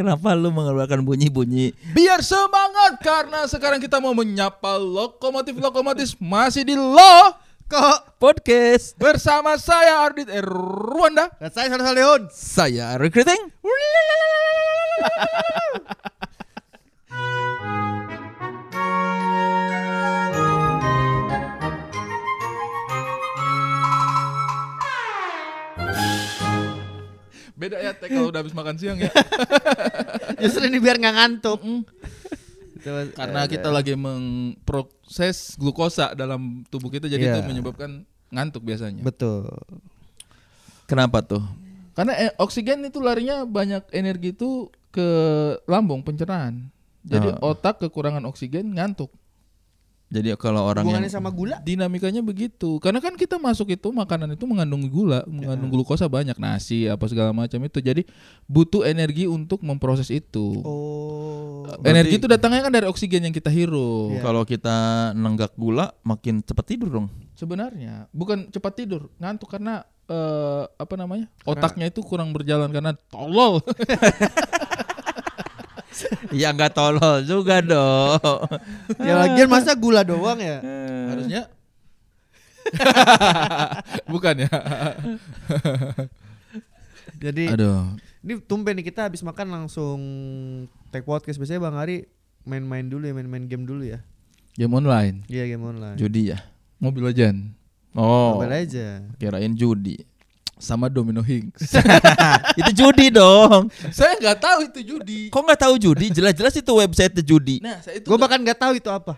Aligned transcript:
Kenapa 0.00 0.32
lu 0.32 0.48
mengeluarkan 0.48 1.04
bunyi-bunyi? 1.04 1.76
Biar 1.92 2.24
semangat 2.24 3.04
karena 3.04 3.44
sekarang 3.44 3.84
kita 3.84 4.00
mau 4.00 4.16
menyapa 4.16 4.80
lokomotif-lokomotif 4.80 6.16
masih 6.16 6.64
di 6.64 6.72
lo 6.72 7.36
Kok 7.68 8.16
Podcast. 8.16 8.96
bersama 8.96 9.60
saya 9.60 10.00
Ardit 10.00 10.32
Erwanda. 10.32 11.28
dan 11.36 11.52
saya 11.52 11.68
Sarah 11.68 11.92
Leon. 11.92 12.32
Saya 12.32 12.96
recruiting. 12.96 13.52
Beda 27.70 27.86
ya 27.86 27.94
teh 27.94 28.10
kalau 28.10 28.34
udah 28.34 28.42
habis 28.42 28.50
makan 28.50 28.74
siang 28.74 28.98
ya. 28.98 29.14
Justru 30.42 30.66
ini 30.66 30.82
biar 30.82 30.98
nggak 30.98 31.14
ngantuk. 31.14 31.62
Karena 33.14 33.46
eh, 33.46 33.48
kita 33.48 33.70
lagi 33.70 33.94
memproses 33.94 35.54
glukosa 35.54 36.10
dalam 36.18 36.66
tubuh 36.66 36.90
kita 36.90 37.06
jadi 37.06 37.30
Iya. 37.30 37.34
itu 37.38 37.46
menyebabkan 37.46 38.02
ngantuk 38.34 38.66
biasanya. 38.66 39.06
betul. 39.06 39.46
Kenapa 40.90 41.22
tuh? 41.22 41.46
Karena 41.94 42.18
eh, 42.18 42.34
oksigen 42.42 42.82
itu 42.82 42.98
larinya 42.98 43.46
banyak 43.46 43.86
energi 43.94 44.34
itu 44.34 44.66
ke 44.90 45.06
lambung 45.70 46.02
pencernaan. 46.02 46.74
Jadi 47.06 47.30
Oh. 47.38 47.54
otak 47.54 47.78
kekurangan 47.78 48.26
oksigen 48.26 48.74
ngantuk. 48.74 49.14
Jadi 50.10 50.34
kalau 50.34 50.66
orang 50.66 50.82
yang 50.82 51.06
sama 51.06 51.30
gula? 51.30 51.62
Dinamikanya 51.62 52.18
begitu. 52.18 52.82
Karena 52.82 52.98
kan 52.98 53.14
kita 53.14 53.38
masuk 53.38 53.70
itu 53.70 53.94
makanan 53.94 54.34
itu 54.34 54.42
mengandung 54.42 54.90
gula, 54.90 55.22
mengandung 55.30 55.70
glukosa 55.70 56.10
banyak, 56.10 56.34
nasi 56.34 56.90
apa 56.90 57.06
segala 57.06 57.30
macam 57.30 57.62
itu. 57.62 57.78
Jadi 57.78 58.02
butuh 58.50 58.82
energi 58.82 59.30
untuk 59.30 59.62
memproses 59.62 60.10
itu. 60.10 60.58
Oh. 60.66 61.62
energi 61.86 62.18
itu 62.18 62.26
datangnya 62.26 62.66
kan 62.66 62.74
dari 62.74 62.90
oksigen 62.90 63.30
yang 63.30 63.34
kita 63.34 63.46
hirup. 63.46 64.18
Iya. 64.18 64.26
kalau 64.26 64.42
kita 64.42 64.76
nenggak 65.14 65.54
gula 65.54 65.94
makin 66.02 66.42
cepat 66.42 66.74
tidur 66.74 66.90
dong. 66.90 67.06
Sebenarnya 67.38 68.10
bukan 68.10 68.50
cepat 68.50 68.82
tidur, 68.82 69.06
ngantuk 69.22 69.46
karena 69.46 69.86
eh, 70.10 70.64
apa 70.66 70.94
namanya? 70.98 71.30
Otaknya 71.46 71.86
itu 71.86 72.02
kurang 72.02 72.34
berjalan 72.34 72.74
karena 72.74 72.98
tolol. 73.08 73.62
ya 76.42 76.50
nggak 76.50 76.72
tolol 76.72 77.22
juga 77.22 77.60
dong. 77.60 78.46
Ya 79.00 79.14
lagian 79.20 79.48
masa 79.48 79.74
gula 79.74 80.02
doang 80.02 80.38
ya? 80.38 80.58
Harusnya 81.10 81.42
bukan 84.12 84.46
ya. 84.46 84.50
Jadi 87.20 87.52
Aduh. 87.52 87.96
ini 88.24 88.40
tumben 88.40 88.76
nih 88.80 88.86
kita 88.88 89.08
habis 89.10 89.20
makan 89.20 89.48
langsung 89.52 89.98
take 90.88 91.04
podcast. 91.04 91.36
Biasanya 91.36 91.60
Bang 91.60 91.76
Ari 91.76 92.08
main-main 92.48 92.88
dulu 92.88 93.04
ya, 93.04 93.14
main-main 93.16 93.44
game 93.44 93.68
dulu 93.68 93.84
ya. 93.84 94.00
Game 94.56 94.72
online, 94.74 95.24
Iya 95.30 95.44
game 95.46 95.64
online. 95.64 95.96
Judi 96.00 96.32
ya. 96.32 96.38
Mobile 96.80 97.12
Legend, 97.12 97.52
Oh. 97.92 98.38
Mobile 98.40 98.54
aja. 98.66 99.04
Kirain 99.20 99.52
judi. 99.52 100.00
Sama 100.60 100.86
Domino 100.86 101.24
Higgs. 101.24 101.72
itu 102.60 102.70
judi 102.76 103.08
dong. 103.08 103.72
Saya 103.90 104.14
nggak 104.20 104.38
tahu 104.38 104.58
itu 104.68 104.80
judi. 104.84 105.20
Kok 105.32 105.40
nggak 105.40 105.60
tahu 105.60 105.74
judi? 105.80 106.06
Jelas-jelas 106.12 106.54
itu 106.54 106.72
website 106.76 107.16
judi. 107.24 107.56
Nah, 107.58 107.80
saya 107.80 107.98
itu 107.98 108.06
Gue 108.06 108.18
bahkan 108.20 108.38
nggak 108.38 108.60
tahu 108.60 108.72
itu 108.76 108.92
apa. 108.92 109.16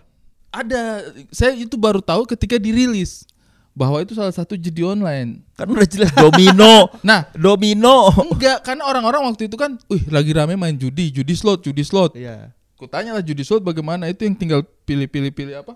ada. 0.49 1.03
Saya 1.29 1.51
itu 1.53 1.75
baru 1.75 1.99
tahu 1.99 2.23
ketika 2.25 2.55
dirilis 2.55 3.27
bahwa 3.73 3.97
itu 3.99 4.13
salah 4.13 4.31
satu 4.31 4.53
judi 4.53 4.85
online. 4.85 5.41
Kan 5.57 5.67
udah 5.67 5.83
jelas 5.83 6.13
domino. 6.13 6.87
Nah, 7.03 7.27
domino. 7.33 8.07
enggak 8.31 8.63
karena 8.63 8.85
orang-orang 8.85 9.27
waktu 9.27 9.49
itu 9.49 9.57
kan, 9.57 9.75
wih 9.89 10.05
lagi 10.07 10.31
rame 10.31 10.53
main 10.55 10.77
judi, 10.77 11.09
judi 11.09 11.33
slot, 11.33 11.65
judi 11.65 11.81
slot. 11.83 12.13
Iya. 12.15 12.53
Kutanya 12.77 13.17
lah 13.17 13.23
judi 13.25 13.41
slot 13.41 13.65
bagaimana 13.65 14.07
itu 14.07 14.23
yang 14.23 14.37
tinggal 14.37 14.61
pilih-pilih 14.85 15.31
pilih 15.33 15.55
apa? 15.59 15.73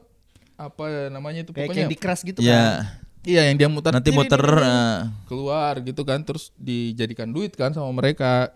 Apa 0.58 1.10
namanya 1.10 1.42
itu 1.46 1.54
Kayak 1.54 1.70
pokoknya? 1.70 1.86
Candy 1.86 1.98
Crush 1.98 2.24
gitu 2.26 2.40
kan. 2.42 2.86
Ya, 3.28 3.44
Iya 3.44 3.52
yang 3.52 3.58
dia 3.60 3.68
muter 3.68 3.92
nanti 3.92 4.08
ini, 4.08 4.18
muter 4.24 4.40
ini, 4.40 4.56
ini. 4.56 4.72
eh, 4.72 5.00
keluar 5.28 5.74
gitu 5.84 6.02
kan 6.08 6.24
terus 6.24 6.56
dijadikan 6.56 7.28
duit 7.28 7.52
kan 7.60 7.76
sama 7.76 7.92
mereka. 7.92 8.56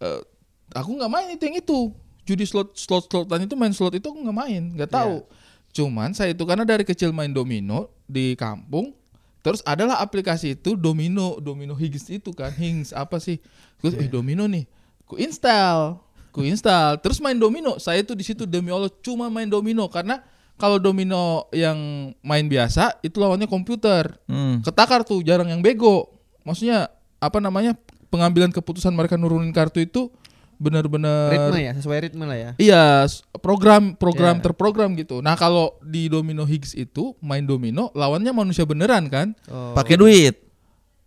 Eh, 0.00 0.24
aku 0.72 0.96
nggak 0.96 1.12
main 1.12 1.28
itu 1.36 1.44
yang 1.44 1.60
itu. 1.60 1.92
Judi 2.24 2.48
slot 2.48 2.72
slot 2.72 3.08
slotan 3.08 3.44
itu 3.44 3.52
main 3.52 3.72
slot 3.76 3.92
itu 3.92 4.08
aku 4.08 4.16
nggak 4.24 4.36
main, 4.36 4.62
nggak 4.72 4.88
tahu. 4.88 5.28
Cuman 5.76 6.16
saya 6.16 6.32
itu 6.32 6.40
karena 6.48 6.64
dari 6.64 6.88
kecil 6.88 7.12
main 7.12 7.28
domino 7.28 7.92
di 8.08 8.32
kampung, 8.36 8.96
terus 9.44 9.60
adalah 9.68 10.00
aplikasi 10.00 10.56
itu 10.56 10.72
domino, 10.72 11.36
domino 11.40 11.76
Higgs 11.76 12.08
itu 12.08 12.32
kan, 12.32 12.48
Higgs 12.52 12.96
apa 12.96 13.20
sih? 13.20 13.36
Terus 13.80 13.92
eh 14.00 14.08
domino 14.08 14.48
nih, 14.48 14.64
ku 15.04 15.20
install, 15.20 16.00
ku 16.32 16.44
install, 16.44 16.96
terus 17.04 17.20
main 17.20 17.36
domino. 17.36 17.76
Saya 17.76 18.00
tuh 18.04 18.16
di 18.16 18.24
situ 18.24 18.48
demi 18.48 18.72
Allah 18.72 18.92
cuma 19.04 19.28
main 19.28 19.48
domino 19.48 19.84
karena 19.88 20.20
kalau 20.58 20.76
domino 20.76 21.46
yang 21.54 21.78
main 22.20 22.44
biasa 22.44 22.98
itu 23.00 23.16
lawannya 23.16 23.46
komputer 23.46 24.18
hmm. 24.26 24.66
ketakar 24.66 25.06
tuh 25.06 25.22
jarang 25.22 25.48
yang 25.48 25.62
bego 25.62 26.10
maksudnya 26.42 26.90
apa 27.18 27.38
namanya 27.38 27.78
pengambilan 28.10 28.50
keputusan 28.50 28.90
mereka 28.90 29.14
nurunin 29.14 29.54
kartu 29.54 29.78
itu 29.80 30.10
benar-benar 30.58 31.30
Ritme 31.30 31.58
ya, 31.62 31.72
sesuai 31.78 31.98
ritme 32.02 32.26
lah 32.26 32.34
ya. 32.34 32.50
iya 32.58 33.06
program 33.38 33.94
program 33.94 34.42
Iya. 34.42 34.44
terprogram 34.50 34.90
gitu 34.98 35.22
nah 35.22 35.38
kalau 35.38 35.78
di 35.80 36.10
domino 36.10 36.42
Higgs 36.42 36.74
itu 36.74 37.14
main 37.22 37.46
domino 37.46 37.94
lawannya 37.94 38.34
manusia 38.34 38.66
beneran 38.66 39.06
kan 39.06 39.38
Oh. 39.46 39.70
pakai 39.78 39.94
duit. 39.94 40.34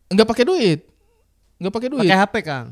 nggak 0.08 0.28
pakai 0.28 0.46
duit 0.48 0.80
nggak 1.60 1.74
pakai 1.74 1.90
duit 1.92 2.08
Pakai 2.08 2.20
HP 2.20 2.36
Kang. 2.42 2.68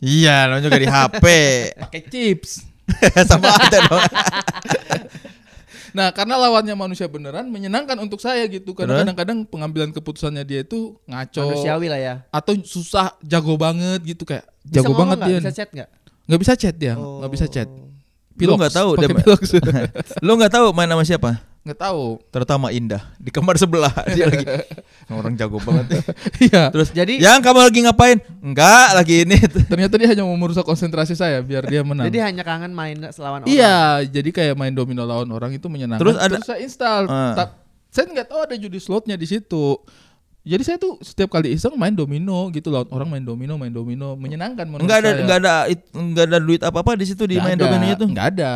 Iya, 0.00 0.48
lo 0.48 0.56
juga 0.64 0.80
di 0.80 0.88
HP. 0.88 1.24
pakai 1.84 2.02
chips 2.08 2.64
Sama 3.28 3.52
aja 3.52 3.78
dong. 3.84 4.00
nah 5.90 6.10
karena 6.10 6.34
lawannya 6.36 6.72
manusia 6.72 7.04
beneran 7.04 7.46
menyenangkan 7.46 7.96
untuk 7.96 8.18
saya 8.18 8.44
gitu 8.44 8.72
karena 8.72 9.02
kadang-kadang 9.02 9.38
pengambilan 9.42 9.90
keputusannya 9.90 10.42
dia 10.42 10.60
itu 10.60 10.96
ngaco 11.04 11.42
Manusiawi 11.46 11.86
lah 11.86 12.00
ya. 12.00 12.14
atau 12.28 12.52
susah 12.60 13.12
jago 13.20 13.54
banget 13.54 14.00
gitu 14.06 14.22
kayak 14.22 14.44
Bisa 14.60 14.74
jago 14.78 14.92
banget 14.94 15.16
nggak? 15.16 15.28
dia 15.28 15.38
Bisa 15.40 15.52
chat 15.52 15.68
nggak? 15.70 15.88
nggak 16.24 16.40
bisa 16.40 16.52
chat 16.54 16.74
dia 16.74 16.94
nggak 16.94 17.32
bisa 17.32 17.46
chat 17.46 17.68
Lu 18.40 18.56
nggak 18.56 18.72
tahu 18.72 18.96
dia- 18.96 19.12
pilox. 19.12 19.52
Lu 20.24 20.32
nggak 20.34 20.48
tahu 20.50 20.72
main 20.72 20.88
sama 20.88 21.04
siapa? 21.04 21.30
Nggak 21.70 21.80
tahu 21.80 22.18
Terutama 22.28 22.68
Indah 22.68 22.98
di 23.16 23.28
kamar 23.28 23.54
sebelah 23.54 23.94
dia 24.10 24.26
lagi. 24.26 24.42
Orang 25.06 25.34
jago 25.34 25.56
banget. 25.58 25.86
ya. 25.88 26.00
iya 26.46 26.62
Terus 26.68 26.88
Jadi 26.90 27.16
yang 27.16 27.38
kamu 27.38 27.62
lagi 27.62 27.80
ngapain? 27.80 28.18
Enggak, 28.40 28.88
lagi 28.92 29.22
ini. 29.22 29.38
ternyata 29.70 29.94
dia 29.94 30.08
hanya 30.08 30.22
mau 30.22 30.34
merusak 30.34 30.62
konsentrasi 30.62 31.12
saya 31.12 31.38
biar 31.40 31.62
dia 31.64 31.80
menang 31.80 32.06
jadi 32.06 32.26
hanya 32.26 32.42
kangen 32.42 32.70
main 32.70 32.98
selawan 33.08 33.40
orang. 33.40 33.48
iya 33.48 34.02
jadi 34.02 34.28
kayak 34.28 34.54
main 34.54 34.70
domino 34.70 35.02
lawan 35.02 35.28
orang 35.28 35.50
itu 35.52 35.66
menyenangkan 35.66 36.02
Terus 36.02 36.16
ada- 36.16 36.42
saya 36.42 36.58
install. 36.58 37.06
Ta- 37.06 37.54
saya 37.88 38.06
nggak 38.08 38.26
tahu 38.26 38.40
ada 38.40 38.54
judi 38.54 38.76
slotnya 38.76 39.14
di 39.14 39.24
situ 39.24 39.78
jadi 40.40 40.62
saya 40.62 40.76
tuh 40.76 40.96
setiap 41.00 41.28
kali 41.28 41.52
iseng 41.52 41.74
main 41.74 41.92
domino 41.92 42.48
gitu 42.48 42.68
lawan 42.68 42.88
orang 42.88 43.08
main 43.10 43.20
domino 43.20 43.54
main 43.54 43.68
domino 43.68 44.14
menyenangkan 44.14 44.64
menurut 44.64 44.86
Enggak 44.86 44.98
ada 44.98 45.10
saya. 45.10 45.20
enggak 45.20 45.38
ada 45.38 45.52
enggak 45.92 46.24
ada 46.24 46.38
duit 46.38 46.62
apa-apa 46.62 46.90
di 46.94 47.04
situ 47.04 47.22
di 47.24 47.34
Nggak 47.34 47.44
main 47.44 47.56
ada, 47.56 47.64
domino 47.66 47.84
itu. 47.90 48.04
nggak 48.06 48.26
ada 48.32 48.52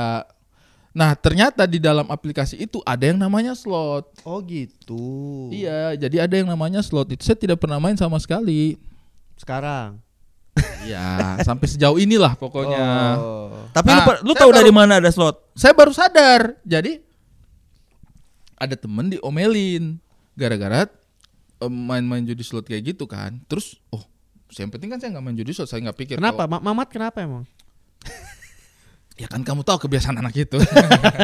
nah 0.95 1.11
ternyata 1.13 1.67
di 1.67 1.77
dalam 1.77 2.07
aplikasi 2.07 2.55
itu 2.57 2.79
ada 2.81 3.03
yang 3.03 3.19
namanya 3.19 3.53
slot 3.53 4.15
Oh 4.23 4.39
gitu. 4.41 5.51
Iya, 5.51 5.99
jadi 5.99 6.25
ada 6.25 6.35
yang 6.35 6.47
namanya 6.47 6.81
slot 6.81 7.11
itu 7.11 7.21
saya 7.21 7.35
tidak 7.35 7.59
pernah 7.59 7.77
main 7.77 7.95
sama 7.95 8.15
sekali. 8.17 8.79
Sekarang. 9.35 9.99
Iya, 10.87 11.43
sampai 11.43 11.67
sejauh 11.67 11.99
inilah 11.99 12.39
pokoknya. 12.39 12.87
Oh. 13.19 13.67
Tapi 13.71 13.91
Nah, 13.91 14.07
lu, 14.23 14.31
lu 14.31 14.33
tahu 14.33 14.49
baru- 14.49 14.59
dari 14.61 14.71
mana 14.71 15.03
ada 15.03 15.11
slot? 15.11 15.43
Saya 15.53 15.75
baru 15.75 15.91
sadar. 15.91 16.55
Jadi 16.63 17.03
ada 18.55 18.75
temen 18.75 19.11
diomelin 19.11 19.99
gara-gara 20.33 20.87
em, 21.59 21.73
main-main 21.73 22.23
judi 22.23 22.43
slot 22.43 22.65
kayak 22.65 22.95
gitu 22.95 23.05
kan. 23.05 23.43
Terus 23.45 23.77
oh, 23.91 24.07
yang 24.55 24.71
penting 24.71 24.89
kan 24.89 24.99
saya 24.99 25.11
nggak 25.11 25.25
main 25.25 25.35
judi 25.35 25.51
slot, 25.51 25.67
saya 25.67 25.83
nggak 25.83 25.99
pikir. 25.99 26.17
Kenapa? 26.17 26.47
kalau- 26.47 26.53
Ma- 26.55 26.65
Mamat 26.65 26.89
kenapa 26.89 27.19
emang? 27.19 27.45
Ya 29.15 29.27
kan 29.31 29.43
kamu 29.47 29.63
tahu 29.63 29.87
kebiasaan 29.87 30.19
anak 30.19 30.35
itu. 30.35 30.59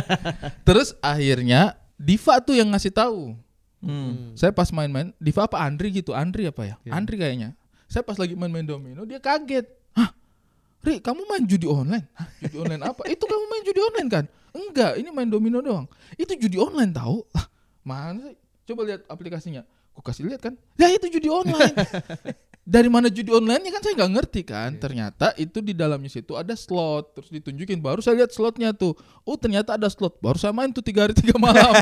Terus 0.66 0.94
akhirnya 1.02 1.78
Diva 2.00 2.40
tuh 2.40 2.56
yang 2.56 2.70
ngasih 2.72 2.94
tahu. 2.94 3.37
Hmm. 3.81 4.37
Saya 4.37 4.52
pas 4.52 4.69
main-main, 4.72 5.12
Diva 5.16 5.44
apa 5.48 5.60
Andri 5.60 5.92
gitu, 5.92 6.12
Andri 6.12 6.48
apa 6.48 6.62
ya? 6.64 6.75
Iya. 6.84 6.92
Andri 6.96 7.16
kayaknya. 7.16 7.56
Saya 7.90 8.06
pas 8.06 8.16
lagi 8.16 8.37
main-main 8.37 8.64
domino, 8.64 9.02
dia 9.04 9.19
kaget. 9.19 9.66
Hah? 9.96 10.12
Ri, 10.81 11.02
kamu 11.02 11.26
main 11.26 11.44
judi 11.44 11.66
online? 11.69 12.06
Hah, 12.14 12.28
judi 12.40 12.56
online 12.56 12.82
apa? 12.87 13.02
Itu 13.08 13.25
kamu 13.26 13.44
main 13.50 13.62
judi 13.66 13.81
online 13.82 14.08
kan? 14.08 14.25
Enggak, 14.50 14.93
ini 14.96 15.08
main 15.12 15.28
domino 15.28 15.58
doang. 15.60 15.86
Itu 16.16 16.32
judi 16.38 16.56
online 16.56 16.93
tahu? 16.94 17.25
Mana 17.84 18.20
sih? 18.31 18.36
Coba 18.70 18.86
lihat 18.86 19.02
aplikasinya. 19.10 19.66
Ku 19.90 20.00
kasih 20.00 20.31
lihat 20.31 20.40
kan? 20.40 20.54
Ya 20.78 20.88
itu 20.93 21.10
judi 21.10 21.26
online. 21.26 21.75
Dari 22.60 22.86
mana 22.92 23.08
judi 23.08 23.32
online-nya 23.32 23.72
kan 23.72 23.82
saya 23.82 23.94
nggak 23.98 24.12
ngerti 24.14 24.40
kan. 24.46 24.70
Ternyata 24.76 25.32
itu 25.40 25.58
di 25.64 25.72
dalamnya 25.74 26.12
situ 26.12 26.36
ada 26.36 26.52
slot. 26.54 27.16
Terus 27.16 27.32
ditunjukin. 27.32 27.80
Baru 27.80 28.04
saya 28.04 28.22
lihat 28.22 28.30
slotnya 28.30 28.70
tuh. 28.76 28.94
Oh 29.24 29.34
ternyata 29.34 29.74
ada 29.74 29.88
slot. 29.88 30.20
Baru 30.20 30.36
saya 30.36 30.52
main 30.54 30.70
tuh 30.70 30.84
tiga 30.84 31.08
hari 31.08 31.16
tiga 31.16 31.34
malam. 31.40 31.72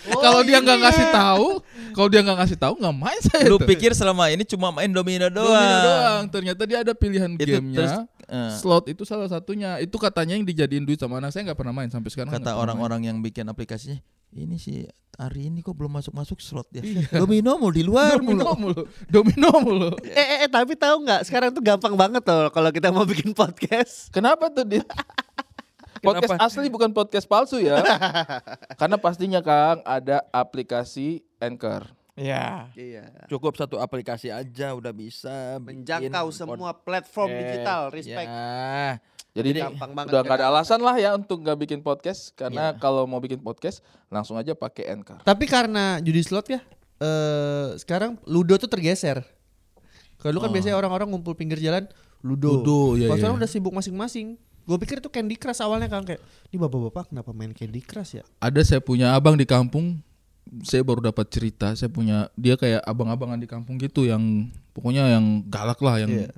Kalau 0.00 0.40
dia 0.40 0.58
nggak 0.64 0.78
ngasih 0.80 1.06
tahu, 1.12 1.48
Kalau 1.92 2.08
dia 2.08 2.20
nggak 2.24 2.38
ngasih 2.40 2.56
tahu 2.56 2.74
nggak 2.80 2.96
main 2.96 3.20
saya. 3.20 3.44
Lu 3.50 3.60
tuh. 3.60 3.68
pikir 3.68 3.92
selama 3.92 4.32
ini 4.32 4.46
cuma 4.48 4.72
main 4.72 4.88
domino 4.88 5.28
doang. 5.28 5.52
Domino 5.52 5.76
doang. 5.84 6.22
Ternyata 6.32 6.62
dia 6.64 6.78
ada 6.80 6.92
pilihan 6.96 7.30
Itu 7.36 7.60
terus 7.76 7.92
eh, 8.30 8.54
Slot 8.56 8.86
itu 8.86 9.02
salah 9.02 9.26
satunya. 9.26 9.76
Itu 9.82 9.98
katanya 9.98 10.38
yang 10.38 10.46
dijadiin 10.46 10.86
duit 10.86 11.02
sama 11.02 11.18
anak 11.18 11.34
saya 11.34 11.50
nggak 11.50 11.58
pernah 11.58 11.74
main 11.74 11.90
sampai 11.90 12.10
sekarang. 12.14 12.32
kata 12.32 12.54
orang-orang 12.54 13.10
yang 13.10 13.18
bikin 13.18 13.44
aplikasinya, 13.50 13.98
ini 14.30 14.56
sih 14.56 14.86
hari 15.20 15.52
ini 15.52 15.60
kok 15.60 15.76
belum 15.76 16.00
masuk-masuk 16.00 16.40
slot 16.40 16.70
ya. 16.72 16.80
Iya. 16.80 17.04
Domino 17.20 17.60
mau 17.60 17.68
di 17.68 17.84
luar 17.84 18.16
Domino 18.16 18.56
mulu. 18.56 18.56
mulu. 18.56 18.82
Domino 19.10 19.50
mulu. 19.60 19.90
Eh, 20.10 20.16
eh, 20.16 20.38
eh, 20.46 20.50
tapi 20.50 20.78
tahu 20.78 21.04
nggak 21.04 21.28
sekarang 21.28 21.50
tuh 21.52 21.60
gampang 21.60 21.92
banget 21.92 22.22
tuh 22.24 22.48
kalau 22.54 22.70
kita 22.72 22.88
mau 22.88 23.04
bikin 23.04 23.36
podcast. 23.36 24.08
Kenapa 24.14 24.48
tuh 24.48 24.64
dia? 24.64 24.84
Podcast 26.00 26.32
Kenapa? 26.32 26.48
asli 26.48 26.72
bukan 26.72 26.96
podcast 26.96 27.28
palsu 27.28 27.60
ya. 27.60 27.84
Karena 28.80 28.96
pastinya 28.96 29.44
Kang 29.44 29.84
ada 29.84 30.24
aplikasi 30.32 31.20
Anchor. 31.36 31.99
Ya. 32.20 32.68
Iya. 32.76 33.08
Cukup 33.26 33.56
satu 33.56 33.80
aplikasi 33.80 34.28
aja 34.28 34.76
udah 34.76 34.92
bisa 34.92 35.56
bikin 35.58 35.80
Menjangkau 35.80 36.28
semua 36.28 36.76
platform 36.76 37.28
podcast. 37.28 37.40
digital, 37.48 37.80
respect. 37.88 38.28
Ya. 38.28 39.00
Jadi 39.30 39.48
ini 39.48 39.60
Gampang 39.62 39.90
banget 39.94 40.10
udah 40.10 40.20
nggak 40.20 40.36
ada 40.36 40.46
alasan 40.48 40.80
lah 40.82 40.96
ya 40.98 41.14
untuk 41.14 41.38
nggak 41.40 41.56
bikin 41.56 41.80
podcast 41.80 42.34
karena 42.34 42.74
Iya. 42.74 42.78
kalau 42.78 43.06
mau 43.06 43.18
bikin 43.18 43.38
podcast 43.38 43.80
langsung 44.06 44.34
aja 44.34 44.52
pakai 44.52 44.90
Anchor. 44.90 45.22
Tapi 45.22 45.46
karena 45.46 45.96
judi 45.98 46.20
slot 46.20 46.50
ya, 46.50 46.60
eh 46.98 47.78
sekarang 47.78 48.18
Ludo 48.26 48.58
tuh 48.58 48.66
tergeser. 48.66 49.22
Kalau 50.18 50.36
dulu 50.36 50.44
kan 50.44 50.50
Oh. 50.50 50.54
biasanya 50.54 50.76
orang-orang 50.76 51.08
ngumpul 51.08 51.32
pinggir 51.32 51.56
jalan 51.56 51.86
Ludo. 52.20 52.60
Ludo, 52.60 52.80
iya, 52.94 53.06
Kalau 53.06 53.16
iya. 53.16 53.20
sekarang 53.22 53.36
udah 53.38 53.48
sibuk 53.48 53.72
masing-masing. 53.72 54.36
Gue 54.60 54.76
pikir 54.76 55.00
itu 55.00 55.08
Candy 55.08 55.34
Crush 55.34 55.64
awalnya 55.64 55.88
kan 55.88 56.04
kayak, 56.04 56.20
ini 56.46 56.60
bapak-bapak 56.60 57.08
kenapa 57.08 57.32
main 57.32 57.50
Candy 57.50 57.80
Crush 57.80 58.18
ya? 58.18 58.24
Ada 58.38 58.60
saya 58.60 58.80
punya 58.82 59.14
abang 59.14 59.34
di 59.34 59.48
kampung. 59.48 60.04
Saya 60.62 60.82
baru 60.82 61.00
dapat 61.00 61.26
cerita. 61.28 61.72
Saya 61.72 61.88
punya 61.88 62.26
dia 62.34 62.54
kayak 62.54 62.82
abang-abangan 62.82 63.38
di 63.38 63.46
kampung 63.46 63.76
gitu 63.76 64.02
yang 64.02 64.48
pokoknya 64.70 65.06
yang 65.14 65.46
galak 65.46 65.78
lah, 65.78 65.98
yang 65.98 66.10
Iya. 66.10 66.30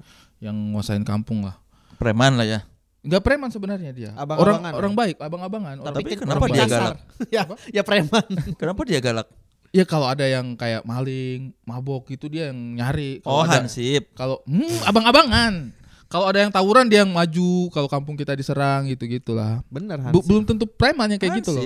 yang 0.42 0.56
nguasain 0.72 1.02
kampung 1.02 1.42
lah. 1.42 1.56
Preman 1.96 2.36
lah 2.36 2.44
ya. 2.44 2.60
Nggak 3.02 3.22
preman 3.24 3.50
sebenarnya 3.50 3.90
dia. 3.90 4.10
orang 4.10 4.22
Abang-abangan 4.22 4.72
orang 4.72 4.94
baik, 4.94 5.16
abang-abangan. 5.18 5.76
Orang 5.80 5.90
Tapi 5.92 6.04
baik. 6.04 6.18
kenapa 6.20 6.38
Orang 6.38 6.50
dia 6.50 6.62
baik. 6.62 6.70
galak? 6.70 6.96
ya, 7.30 7.42
ya 7.72 7.82
preman. 7.82 8.26
Kenapa 8.60 8.80
dia 8.84 9.00
galak? 9.00 9.28
Ya 9.72 9.84
kalau 9.88 10.04
ada 10.04 10.22
yang 10.22 10.52
kayak 10.52 10.84
maling, 10.84 11.56
mabok 11.64 12.12
itu 12.12 12.28
dia 12.28 12.52
yang 12.52 12.76
nyari. 12.76 13.24
Oh, 13.24 13.40
Kalau 13.40 13.42
ada- 13.42 13.64
Hansip. 13.64 14.12
Kalau 14.12 14.44
hmm, 14.44 14.84
abang-abangan. 14.84 15.72
Kalau 16.06 16.28
ada 16.28 16.44
yang 16.44 16.52
tawuran 16.52 16.92
dia 16.92 17.02
yang 17.02 17.10
maju. 17.10 17.72
Kalau 17.72 17.88
kampung 17.88 18.14
kita 18.14 18.36
diserang 18.36 18.84
gitu 18.84 19.08
gitulah. 19.08 19.64
Bener 19.66 19.96
Bu- 20.12 20.20
Hans. 20.20 20.28
belum 20.28 20.42
tentu 20.44 20.68
preman 20.68 21.08
yang 21.08 21.16
kayak 21.16 21.40
gitu 21.40 21.56
loh. 21.56 21.64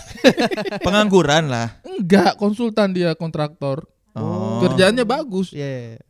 Pengangguran 0.86 1.48
lah. 1.48 1.80
Enggak, 1.82 2.36
konsultan 2.36 2.92
dia 2.92 3.14
kontraktor. 3.14 3.84
Oh. 4.16 4.64
Kerjaannya 4.64 5.04
bagus. 5.04 5.52
Iya. 5.52 6.00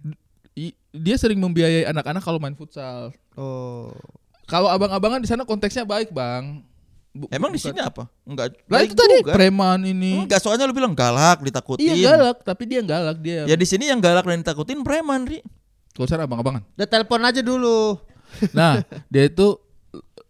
I- 0.57 0.77
dia 0.91 1.17
sering 1.19 1.37
membiayai 1.37 1.85
anak-anak 1.87 2.23
kalau 2.23 2.39
main 2.39 2.57
futsal. 2.57 3.13
Oh. 3.35 3.93
Kalau 4.47 4.71
abang-abangan 4.71 5.19
di 5.19 5.29
sana 5.29 5.43
konteksnya 5.43 5.83
baik, 5.83 6.15
Bang. 6.15 6.63
Bu- 7.11 7.33
Emang 7.33 7.49
di 7.49 7.59
sini 7.59 7.81
apa? 7.81 8.07
Enggak. 8.23 8.55
Lah 8.69 8.85
itu 8.85 8.93
tadi 8.93 9.25
juga. 9.25 9.35
preman 9.35 9.81
ini. 9.83 10.23
Enggak, 10.23 10.39
soalnya 10.39 10.69
lu 10.69 10.77
bilang 10.77 10.93
galak, 10.93 11.41
ditakutin. 11.43 11.89
Iya 11.89 12.15
galak, 12.15 12.45
tapi 12.45 12.63
dia 12.69 12.81
galak 12.85 13.19
dia. 13.19 13.49
Ya 13.49 13.57
di 13.57 13.67
sini 13.67 13.89
yang 13.89 13.99
galak 13.99 14.23
dan 14.23 14.45
ditakutin 14.45 14.85
preman, 14.85 15.25
Ri. 15.25 15.41
Kalau 15.97 16.07
sana 16.07 16.29
abang-abangan. 16.29 16.61
Udah 16.77 16.89
telepon 16.89 17.25
aja 17.25 17.41
dulu. 17.41 17.97
Nah, 18.53 18.85
dia 19.09 19.27
itu 19.27 19.57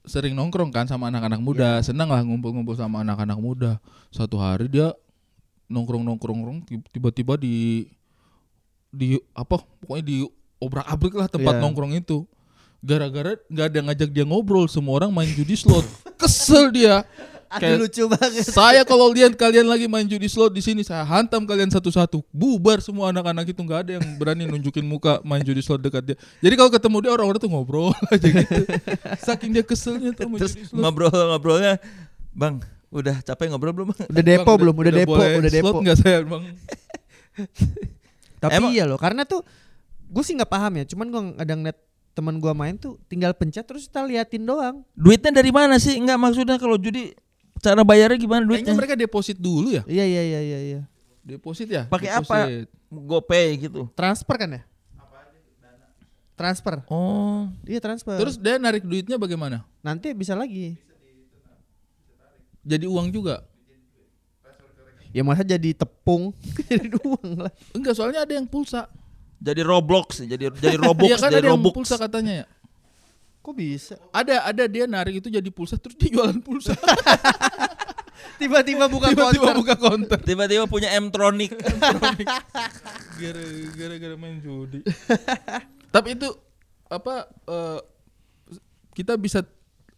sering 0.06 0.32
nongkrong 0.32 0.70
kan 0.70 0.86
sama 0.86 1.10
anak-anak 1.10 1.42
muda, 1.42 1.82
senang 1.82 2.08
lah 2.08 2.22
ngumpul-ngumpul 2.22 2.78
sama 2.78 3.02
anak-anak 3.02 3.38
muda. 3.38 3.72
Satu 4.14 4.38
hari 4.38 4.70
dia 4.70 4.94
nongkrong-nongkrong 5.66 6.62
tiba-tiba 6.94 7.34
di 7.34 7.86
di 8.88 9.18
apa? 9.34 9.60
Pokoknya 9.82 10.04
di 10.06 10.16
obrak-abrik 10.62 11.14
lah 11.18 11.26
tempat 11.28 11.58
Iya. 11.58 11.62
nongkrong 11.62 11.92
itu. 11.98 12.24
Gara-gara 12.80 13.34
nggak 13.50 13.66
ada 13.66 13.80
ngajak 13.90 14.10
dia 14.14 14.22
ngobrol, 14.22 14.70
semua 14.70 15.02
orang 15.02 15.10
main 15.10 15.28
judi 15.34 15.58
slot. 15.58 15.82
Kesel 16.20 16.70
dia. 16.70 17.02
Aduh 17.56 17.62
Kayak- 17.62 17.80
lucu 17.82 18.02
banget. 18.06 18.44
Saya 18.44 18.82
kalau 18.82 19.08
lihat 19.08 19.32
kalian 19.32 19.64
lagi 19.64 19.84
main 19.84 20.04
judi 20.04 20.26
slot 20.26 20.50
di 20.50 20.60
sini, 20.60 20.80
saya 20.80 21.02
hantam 21.02 21.42
kalian 21.42 21.66
satu-satu. 21.66 22.20
Bubar 22.28 22.78
semua 22.78 23.08
anak-anak 23.08 23.48
itu 23.48 23.58
nggak 23.58 23.80
ada 23.80 23.90
yang 23.96 24.06
berani 24.14 24.44
nunjukin 24.44 24.82
muka 24.82 25.18
main 25.22 25.40
judi 25.40 25.58
slot 25.58 25.80
dekat 25.80 26.02
dia. 26.04 26.16
Jadi 26.38 26.54
kalau 26.54 26.68
ketemu 26.68 26.96
dia 27.00 27.10
orang-orang 27.12 27.38
tuh 27.38 27.48
ngobrol 27.48 27.90
aja 28.12 28.26
gitu. 28.26 28.54
Saking 29.18 29.50
dia 29.50 29.62
keselnya 29.62 30.12
tuh 30.12 30.26
main 30.26 30.38
Terus 30.38 30.52
judi 30.52 30.68
slot. 30.68 30.78
ngobrol-ngobrolnya, 30.78 31.80
Bang, 32.30 32.60
udah 32.88 33.16
capek 33.20 33.48
ngobrol 33.48 33.72
belum, 33.72 33.86
Bang? 33.90 34.04
Udah 34.06 34.22
depo 34.22 34.44
Bang, 34.46 34.58
belum? 34.60 34.74
Udah, 34.76 34.92
depo, 34.92 35.12
boleh 35.16 35.36
udah 35.38 35.50
depo. 35.50 35.68
Slot 35.70 35.80
nggak 35.82 35.98
saya 35.98 36.18
bang? 36.22 36.42
Tapi 38.42 38.52
Emang- 38.52 38.72
iya 38.72 38.84
loh, 38.84 38.96
karena 38.96 39.24
tuh 39.24 39.40
gue 40.06 40.22
sih 40.22 40.36
nggak 40.36 40.48
paham 40.48 40.72
ya. 40.76 40.84
Cuman 40.86 41.06
gue 41.08 41.20
ada 41.36 41.52
ngeliat 41.52 41.78
teman 42.12 42.36
gue 42.36 42.52
main 42.52 42.72
tuh 42.74 42.96
tinggal 43.06 43.32
pencet 43.32 43.64
terus 43.64 43.84
kita 43.84 44.00
liatin 44.00 44.40
doang. 44.42 44.80
Duitnya 44.92 45.28
dari 45.30 45.48
mana 45.48 45.76
sih? 45.76 45.96
Enggak 45.96 46.16
maksudnya 46.16 46.56
kalau 46.56 46.76
judi 46.76 47.12
cara 47.62 47.82
bayarnya 47.82 48.18
gimana 48.18 48.42
Kayaknya 48.44 48.62
duitnya? 48.62 48.74
mereka 48.76 48.94
deposit 48.96 49.36
dulu 49.38 49.68
ya. 49.72 49.82
Iya 49.86 50.04
iya 50.04 50.22
iya 50.22 50.40
iya. 50.40 50.58
iya. 50.60 50.80
Deposit 51.26 51.68
ya. 51.68 51.84
Pakai 51.90 52.10
apa? 52.12 52.66
GoPay 52.86 53.46
gitu. 53.58 53.90
Transfer 53.92 54.36
kan 54.38 54.50
ya? 54.50 54.62
Transfer. 56.36 56.84
Oh. 56.92 57.48
Iya 57.64 57.80
transfer. 57.80 58.20
Terus 58.20 58.36
dia 58.36 58.60
narik 58.60 58.84
duitnya 58.84 59.16
bagaimana? 59.16 59.64
nanti 59.80 60.10
bisa 60.12 60.34
lagi. 60.36 60.76
Jadi 62.66 62.84
uang 62.90 63.14
juga? 63.14 63.46
Ya 65.14 65.24
masa 65.24 65.46
jadi 65.46 65.72
tepung 65.72 66.34
jadi 66.68 66.92
uang 66.92 67.46
lah. 67.46 67.52
Enggak, 67.72 67.94
soalnya 67.96 68.26
ada 68.26 68.34
yang 68.36 68.44
pulsa. 68.44 68.90
Jadi 69.40 69.62
Roblox, 69.62 70.24
jadi 70.26 70.48
jadi 70.52 70.76
Robux, 70.84 71.08
Iya 71.08 71.16
kan 71.20 71.30
jadi 71.32 71.46
ada 71.46 71.48
yang 71.54 71.62
pulsa 71.62 71.96
katanya 71.96 72.32
ya. 72.42 72.46
Kok 73.46 73.54
bisa? 73.54 73.94
Ada 74.10 74.42
ada 74.42 74.66
dia 74.66 74.90
narik 74.90 75.22
itu 75.22 75.30
jadi 75.30 75.46
pulsa 75.54 75.78
terus 75.78 75.94
dia 75.94 76.10
jualan 76.10 76.42
pulsa. 76.42 76.74
Tiba-tiba 78.42 78.90
buka 78.90 79.14
Tiba-tiba 79.14 79.54
konter. 79.54 79.56
buka 79.56 79.74
counter. 79.78 80.18
Tiba-tiba 80.18 80.66
punya 80.66 80.90
M-Tronic. 80.98 81.54
Gara- 83.16 83.70
gara-gara 83.72 84.16
main 84.18 84.42
judi. 84.42 84.82
Tapi 85.88 86.18
itu 86.18 86.28
apa 86.86 87.24
eh, 87.46 87.80
kita 88.92 89.14
bisa 89.14 89.46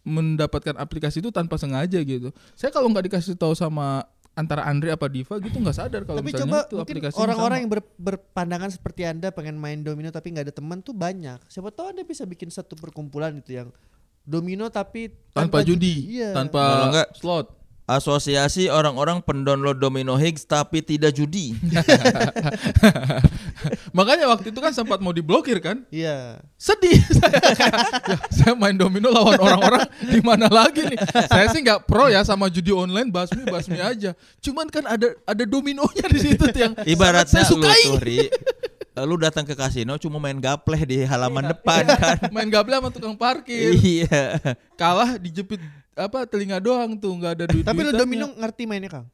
mendapatkan 0.05 0.77
aplikasi 0.77 1.19
itu 1.19 1.33
tanpa 1.33 1.57
sengaja 1.57 1.99
gitu. 1.99 2.29
Saya 2.53 2.69
kalau 2.69 2.87
nggak 2.87 3.11
dikasih 3.11 3.35
tahu 3.35 3.57
sama 3.57 4.07
antara 4.39 4.63
Andre 4.63 4.95
apa 4.95 5.05
Diva 5.05 5.35
gitu 5.37 5.59
nggak 5.59 5.75
sadar 5.75 6.01
kalau 6.01 6.23
Tapi 6.23 6.31
misalnya 6.31 6.47
coba 6.47 6.59
itu 6.63 6.75
mungkin 6.77 6.95
aplikasi 6.95 7.15
orang-orang 7.19 7.57
yang 7.59 7.69
ber- 7.69 7.95
berpandangan 7.99 8.71
seperti 8.71 9.03
anda 9.03 9.27
pengen 9.29 9.59
main 9.59 9.83
domino 9.83 10.07
tapi 10.09 10.31
nggak 10.31 10.47
ada 10.47 10.55
teman 10.55 10.79
tuh 10.79 10.95
banyak. 10.95 11.43
Siapa 11.45 11.69
tahu 11.69 11.91
anda 11.91 12.01
bisa 12.01 12.23
bikin 12.23 12.47
satu 12.47 12.73
perkumpulan 12.73 13.35
itu 13.35 13.51
yang 13.53 13.67
domino 14.23 14.71
tapi 14.71 15.11
tanpa, 15.29 15.59
judi, 15.59 16.15
Iya. 16.15 16.31
tanpa 16.31 16.61
Kalau 16.87 17.03
slot. 17.13 17.47
Asosiasi 17.89 18.69
orang-orang 18.69 19.17
pendownload 19.19 19.81
Domino 19.81 20.13
Higgs 20.13 20.45
tapi 20.45 20.85
tidak 20.85 21.09
judi. 21.09 21.57
Makanya 23.91 24.25
waktu 24.27 24.49
itu 24.49 24.59
kan 24.59 24.71
sempat 24.71 24.99
mau 24.99 25.11
diblokir 25.11 25.57
kan? 25.59 25.83
Iya. 25.89 26.39
Sedih 26.55 26.99
saya. 27.17 27.39
Ya, 28.05 28.17
saya 28.29 28.53
main 28.53 28.75
domino 28.75 29.09
lawan 29.09 29.37
orang-orang 29.37 29.85
di 30.01 30.19
mana 30.19 30.47
lagi 30.47 30.85
nih? 30.85 30.99
Saya 31.25 31.49
sih 31.49 31.61
nggak 31.61 31.85
pro 31.85 32.07
ya 32.07 32.21
sama 32.21 32.47
judi 32.47 32.69
online 32.69 33.09
basmi 33.09 33.43
basmi 33.45 33.79
aja. 33.79 34.13
Cuman 34.39 34.67
kan 34.67 34.85
ada 34.85 35.13
ada 35.23 35.43
dominonya 35.43 36.05
di 36.07 36.19
situ 36.19 36.43
tuh 36.43 36.59
yang 36.59 36.73
Ibaratnya 36.83 37.43
saya 37.43 37.49
lu 37.49 37.63
sukai. 37.63 37.83
tuh, 37.85 37.97
Ri, 37.99 38.19
lu 38.99 39.15
datang 39.15 39.47
ke 39.47 39.55
kasino 39.55 39.95
cuma 39.95 40.19
main 40.19 40.35
gapleh 40.35 40.81
di 40.83 40.97
halaman 41.03 41.51
depan 41.51 41.83
kan. 41.87 42.17
Main 42.35 42.49
gaple 42.51 42.75
sama 42.79 42.89
tukang 42.91 43.15
parkir. 43.15 43.75
iya. 43.79 44.39
Kalah 44.75 45.15
dijepit 45.19 45.59
apa 45.95 46.23
telinga 46.23 46.63
doang 46.63 46.95
tuh 46.95 47.11
nggak 47.15 47.31
ada 47.35 47.45
duit. 47.51 47.63
Tapi 47.67 47.79
lu 47.83 47.91
domino 47.91 48.31
ngerti 48.35 48.63
mainnya 48.63 48.89
kang? 48.89 49.05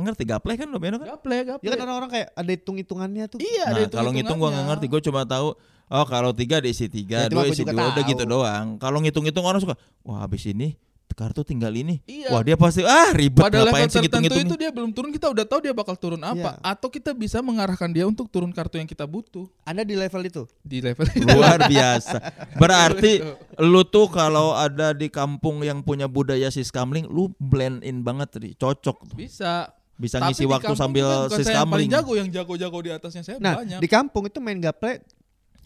Ngerti 0.00 0.24
gapleh 0.24 0.56
kan 0.56 0.68
domino 0.68 0.96
kan? 0.96 1.16
gaple 1.16 1.36
gaple. 1.44 1.64
Ya 1.64 1.76
kan 1.76 1.86
orang-orang 1.86 2.10
kayak 2.10 2.28
ada 2.32 2.50
hitung-hitungannya 2.50 3.24
tuh. 3.28 3.38
Iya 3.38 3.62
ada 3.68 3.80
Nah, 3.84 3.90
kalau 3.92 4.10
ngitung 4.10 4.38
gua 4.40 4.50
nggak 4.50 4.66
ngerti, 4.72 4.86
gua 4.88 5.00
cuma 5.00 5.22
tahu 5.24 5.48
oh 5.90 6.04
kalau 6.06 6.30
tiga 6.30 6.62
diisi 6.62 6.86
tiga, 6.86 7.24
Ya, 7.24 7.26
itu 7.26 7.34
dua 7.34 7.44
isi 7.50 7.62
dua, 7.66 7.90
udah 7.90 8.02
gitu 8.06 8.24
doang. 8.24 8.78
Kalau 8.78 8.98
ngitung-ngitung 9.02 9.42
orang 9.42 9.60
suka, 9.60 9.74
wah 10.02 10.22
habis 10.24 10.46
ini 10.46 10.78
kartu 11.10 11.42
tinggal 11.42 11.74
ini. 11.74 11.98
Iya. 12.06 12.30
Wah 12.32 12.40
dia 12.40 12.54
pasti 12.54 12.80
ah 12.86 13.10
ribet 13.12 13.42
Pada 13.42 13.60
level 13.60 13.74
ngapain 13.74 13.90
sih 13.90 13.98
tertentu 13.98 14.30
ngitung-ngitung. 14.30 14.46
itu 14.46 14.56
dia 14.56 14.70
belum 14.70 14.90
turun 14.94 15.10
kita 15.10 15.26
udah 15.28 15.42
tahu 15.44 15.60
dia 15.66 15.74
bakal 15.74 15.98
turun 15.98 16.22
apa 16.22 16.54
Iya. 16.56 16.62
atau 16.62 16.88
kita 16.88 17.10
bisa 17.12 17.42
mengarahkan 17.42 17.90
dia 17.90 18.06
untuk 18.06 18.30
turun 18.30 18.54
kartu 18.54 18.78
yang 18.78 18.86
kita 18.86 19.04
butuh 19.04 19.50
Anda 19.66 19.82
di 19.82 19.98
level 19.98 20.22
itu. 20.24 20.46
di 20.62 20.78
level 20.80 21.04
Luar 21.28 21.66
biasa. 21.66 22.16
Berarti 22.56 23.20
lu 23.58 23.82
tuh 23.84 24.06
kalau 24.08 24.54
ada 24.54 24.94
di 24.94 25.10
kampung 25.10 25.60
yang 25.66 25.82
punya 25.82 26.06
budaya 26.06 26.46
siskamling, 26.48 27.10
lu 27.10 27.34
blend 27.36 27.82
in 27.82 28.00
banget 28.06 28.30
nih, 28.38 28.54
cocok 28.56 29.10
tuh. 29.10 29.16
bisa 29.18 29.66
Bisa 30.00 30.16
Tapi 30.16 30.32
ngisi 30.32 30.48
waktu 30.48 30.72
sambil 30.72 31.28
siskamling. 31.28 31.84
paling 31.84 31.90
jago 31.92 32.12
yang 32.16 32.28
jago-jago 32.32 32.78
di 32.80 32.90
atasnya 32.90 33.20
saya 33.20 33.36
Nah 33.36 33.60
banyak 33.60 33.84
di 33.84 33.88
kampung 33.88 34.24
itu 34.24 34.40
main 34.40 34.56
gaple 34.56 35.04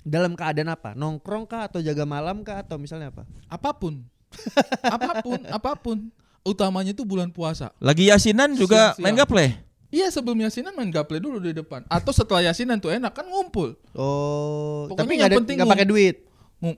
dalam 0.02 0.34
keadaan 0.34 0.68
apa? 0.68 0.90
Nongkrong 0.92 1.46
kah 1.46 1.70
atau 1.70 1.78
jaga 1.78 2.02
malam 2.02 2.42
kah 2.42 2.58
atau 2.60 2.74
misalnya 2.76 3.14
apa? 3.14 3.22
apa 3.46 3.70
pun 3.72 4.02
apa 4.98 5.22
pun 5.22 5.38
apa 5.46 5.70
pun 5.78 6.10
utamanya 6.42 6.90
itu 6.90 7.06
bulan 7.06 7.30
puasa 7.30 7.70
Lagi 7.78 8.10
yasinan 8.10 8.52
juga 8.52 8.92
Siang-siang. 8.92 9.04
main 9.06 9.14
gapleh. 9.14 9.50
Iya 9.88 10.10
sebelum 10.10 10.34
yasinan 10.42 10.74
main 10.74 10.90
gaple 10.90 11.22
dulu 11.22 11.38
di 11.38 11.54
depan. 11.54 11.86
Atau 11.86 12.10
setelah 12.10 12.42
yasinan 12.42 12.82
tuh 12.82 12.90
enak 12.90 13.14
kan 13.14 13.22
ngumpul. 13.24 13.78
Oh, 13.94 14.90
Pokoknya 14.90 14.98
tapi 14.98 15.12
nggak 15.14 15.32
penting 15.38 15.54
nggak 15.62 15.70
pakai 15.70 15.86
duit. 15.86 16.16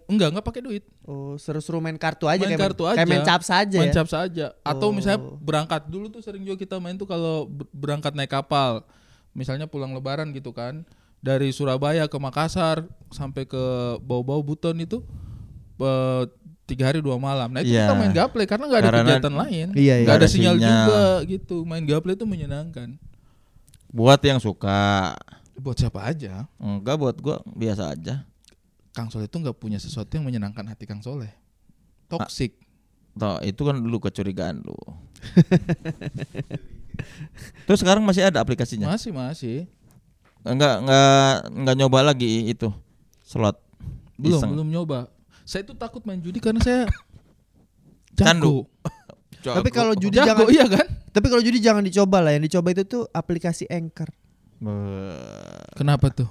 Enggak 0.04 0.28
enggak 0.30 0.44
pakai 0.44 0.60
duit. 0.60 0.84
Oh, 1.02 1.36
seru-seru 1.36 1.78
main 1.78 1.94
kartu 1.94 2.26
aja 2.26 2.38
main 2.38 2.50
kayak 2.50 2.62
kartu 2.66 2.82
main, 2.82 2.90
aja. 2.90 2.98
kayak 2.98 3.08
main 3.08 3.24
cap 3.24 3.42
saja 3.42 3.78
Main 3.78 3.88
ya. 3.88 3.94
cap 3.94 4.08
saja. 4.08 4.46
Atau 4.60 4.88
misalnya 4.90 5.20
Oh. 5.20 5.36
berangkat 5.36 5.86
dulu 5.86 6.06
tuh 6.08 6.18
sering 6.18 6.42
juga 6.42 6.56
kita 6.56 6.76
main 6.76 6.94
tuh 6.94 7.04
kalau 7.04 7.46
ber- 7.46 7.70
berangkat 7.70 8.12
naik 8.12 8.28
kapal. 8.28 8.82
Misalnya 9.30 9.64
pulang 9.64 9.92
lebaran 9.92 10.30
gitu 10.30 10.50
kan. 10.50 10.82
Dari 11.18 11.50
Surabaya 11.50 12.04
ke 12.04 12.16
Makassar 12.16 12.82
sampai 13.08 13.44
ke 13.44 13.62
bau-bau 14.00 14.40
Buton 14.40 14.76
itu 14.76 15.00
eh, 15.76 16.22
tiga 16.64 16.88
hari 16.88 16.98
dua 16.98 17.14
malam. 17.16 17.46
Nah 17.48 17.60
itu 17.60 17.70
Iya. 17.70 17.86
kita 17.86 17.94
main 17.94 18.10
gaple 18.10 18.42
karena 18.44 18.64
nggak 18.64 18.80
ada 18.80 18.88
Karena- 18.88 19.02
kegiatan 19.06 19.34
lain. 19.36 19.66
Iya, 19.70 19.76
iya. 19.76 19.94
Nggak 19.94 20.02
Nggak 20.02 20.16
ada 20.16 20.24
ada 20.24 20.28
sinyal, 20.28 20.54
sinyal. 20.56 20.72
juga 20.82 21.02
gitu. 21.28 21.56
Main 21.62 21.84
gaple 21.84 22.12
itu 22.12 22.24
menyenangkan. 22.24 22.88
Buat 23.88 24.20
yang 24.20 24.40
suka. 24.40 25.14
Buat 25.54 25.76
siapa 25.78 26.00
aja. 26.02 26.44
Enggak 26.56 26.96
buat 26.96 27.16
gua 27.16 27.40
biasa 27.46 27.92
aja. 27.92 28.24
Kang 28.96 29.12
Soleh 29.12 29.28
itu 29.28 29.36
nggak 29.36 29.60
punya 29.60 29.76
sesuatu 29.76 30.08
yang 30.16 30.24
menyenangkan 30.24 30.64
hati 30.64 30.88
Kang 30.88 31.04
Soleh. 31.04 31.28
Toxic. 32.08 32.56
Toh, 33.12 33.36
itu 33.44 33.60
kan 33.60 33.76
dulu 33.76 34.00
kecurigaan 34.00 34.64
lu. 34.64 34.76
Terus 37.68 37.78
sekarang 37.84 38.00
masih 38.00 38.24
ada 38.24 38.40
aplikasinya? 38.40 38.88
Masih 38.88 39.12
masih. 39.12 39.68
Enggak 40.48 40.80
enggak 40.80 41.32
enggak 41.52 41.76
nyoba 41.76 41.98
lagi 42.08 42.48
itu 42.48 42.72
slot. 43.20 43.60
Belum 44.16 44.40
Iseng. 44.40 44.50
belum 44.56 44.68
nyoba. 44.72 45.12
Saya 45.44 45.68
itu 45.68 45.76
takut 45.76 46.00
main 46.08 46.16
judi 46.24 46.40
karena 46.40 46.64
saya 46.64 46.88
Candu. 48.18 48.64
jago. 49.44 49.56
Tapi 49.60 49.68
kalau 49.68 49.92
judi 49.92 50.16
jago 50.16 50.48
jangan 50.48 50.56
iya 50.56 50.64
kan? 50.64 50.86
Tapi 51.12 51.26
kalau 51.28 51.42
judi 51.44 51.58
jangan 51.60 51.84
dicoba 51.84 52.24
lah. 52.24 52.32
Yang 52.32 52.52
dicoba 52.52 52.68
itu 52.72 52.82
tuh 52.88 53.02
aplikasi 53.12 53.68
Anchor. 53.68 54.08
Kenapa 55.76 56.08
tuh? 56.08 56.28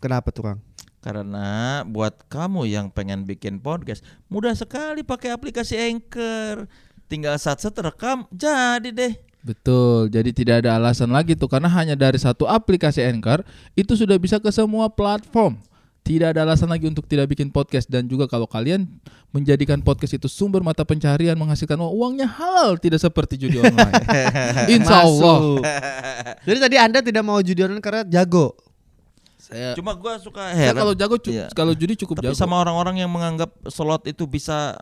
Kenapa 0.00 0.32
tuh, 0.32 0.44
Kang? 0.44 0.60
Karena 1.04 1.84
buat 1.84 2.16
kamu 2.32 2.64
yang 2.64 2.88
pengen 2.88 3.28
bikin 3.28 3.60
podcast, 3.60 4.00
mudah 4.32 4.56
sekali 4.56 5.04
pakai 5.04 5.36
aplikasi 5.36 5.76
Anchor. 5.76 6.64
Tinggal 7.12 7.36
sat-sat 7.36 7.76
rekam, 7.76 8.24
jadi 8.32 8.88
deh. 8.88 9.12
Betul. 9.44 10.08
Jadi 10.08 10.32
tidak 10.32 10.64
ada 10.64 10.80
alasan 10.80 11.12
lagi 11.12 11.36
tuh 11.36 11.52
karena 11.52 11.68
hanya 11.68 11.92
dari 11.92 12.16
satu 12.16 12.48
aplikasi 12.48 13.04
Anchor 13.04 13.44
itu 13.76 13.92
sudah 13.92 14.16
bisa 14.16 14.40
ke 14.40 14.48
semua 14.48 14.88
platform. 14.88 15.60
Tidak 16.04 16.32
ada 16.32 16.48
alasan 16.48 16.72
lagi 16.72 16.88
untuk 16.88 17.04
tidak 17.04 17.32
bikin 17.36 17.52
podcast 17.52 17.88
dan 17.88 18.08
juga 18.08 18.24
kalau 18.24 18.48
kalian 18.48 18.88
menjadikan 19.32 19.84
podcast 19.84 20.16
itu 20.16 20.28
sumber 20.28 20.64
mata 20.64 20.84
pencaharian 20.84 21.36
menghasilkan 21.36 21.80
uang, 21.80 21.92
uangnya 21.96 22.28
halal 22.28 22.80
tidak 22.80 23.04
seperti 23.04 23.40
judi 23.40 23.60
online. 23.60 23.92
Insya 24.72 25.04
Allah. 25.04 25.60
Jadi 26.44 26.58
tadi 26.60 26.76
Anda 26.80 27.04
tidak 27.04 27.24
mau 27.24 27.40
judi 27.44 27.60
online 27.60 27.84
karena 27.84 28.04
jago. 28.08 28.56
Saya, 29.44 29.76
Cuma 29.76 29.92
gua 29.92 30.16
suka 30.16 30.40
saya 30.42 30.72
heran. 30.72 30.80
kalau 30.80 30.94
jago 30.94 31.16
cu- 31.16 31.28
Iya. 31.30 31.46
kalau 31.52 31.72
judi 31.72 31.94
cukup 31.94 32.16
Tapi 32.18 32.32
jago. 32.32 32.38
sama 32.38 32.56
orang-orang 32.56 32.96
yang 32.98 33.08
menganggap 33.08 33.52
slot 33.66 34.04
itu 34.04 34.24
bisa 34.24 34.72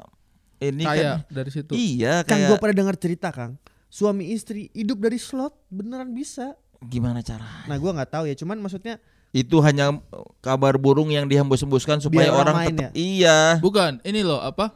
ini 0.56 0.82
Kaya 0.82 1.18
kan. 1.18 1.26
dari 1.28 1.50
situ. 1.50 1.74
Iya, 1.74 2.22
kayak 2.22 2.46
gue 2.46 2.56
pernah 2.56 2.76
dengar 2.76 2.94
cerita, 2.94 3.28
Kang. 3.28 3.58
Suami 3.88 4.30
istri 4.30 4.70
hidup 4.72 4.98
dari 4.98 5.18
slot 5.18 5.52
beneran 5.68 6.10
bisa. 6.10 6.54
gimana 6.80 7.18
cara? 7.20 7.62
Nah, 7.64 7.74
gua 7.76 7.90
nggak 7.92 8.10
tahu 8.12 8.24
ya. 8.24 8.34
Cuman 8.34 8.58
maksudnya 8.58 8.98
Itu 9.30 9.58
hanya 9.60 9.96
kabar 10.38 10.76
burung 10.76 11.08
yang 11.08 11.24
dihembus-hembuskan 11.24 11.98
supaya 11.98 12.28
Biar 12.28 12.36
orang 12.36 12.54
orang 12.54 12.66
tetap 12.68 12.82
ya? 12.82 12.90
iya. 12.92 13.38
Bukan, 13.58 14.02
ini 14.02 14.20
loh 14.20 14.38
apa? 14.38 14.74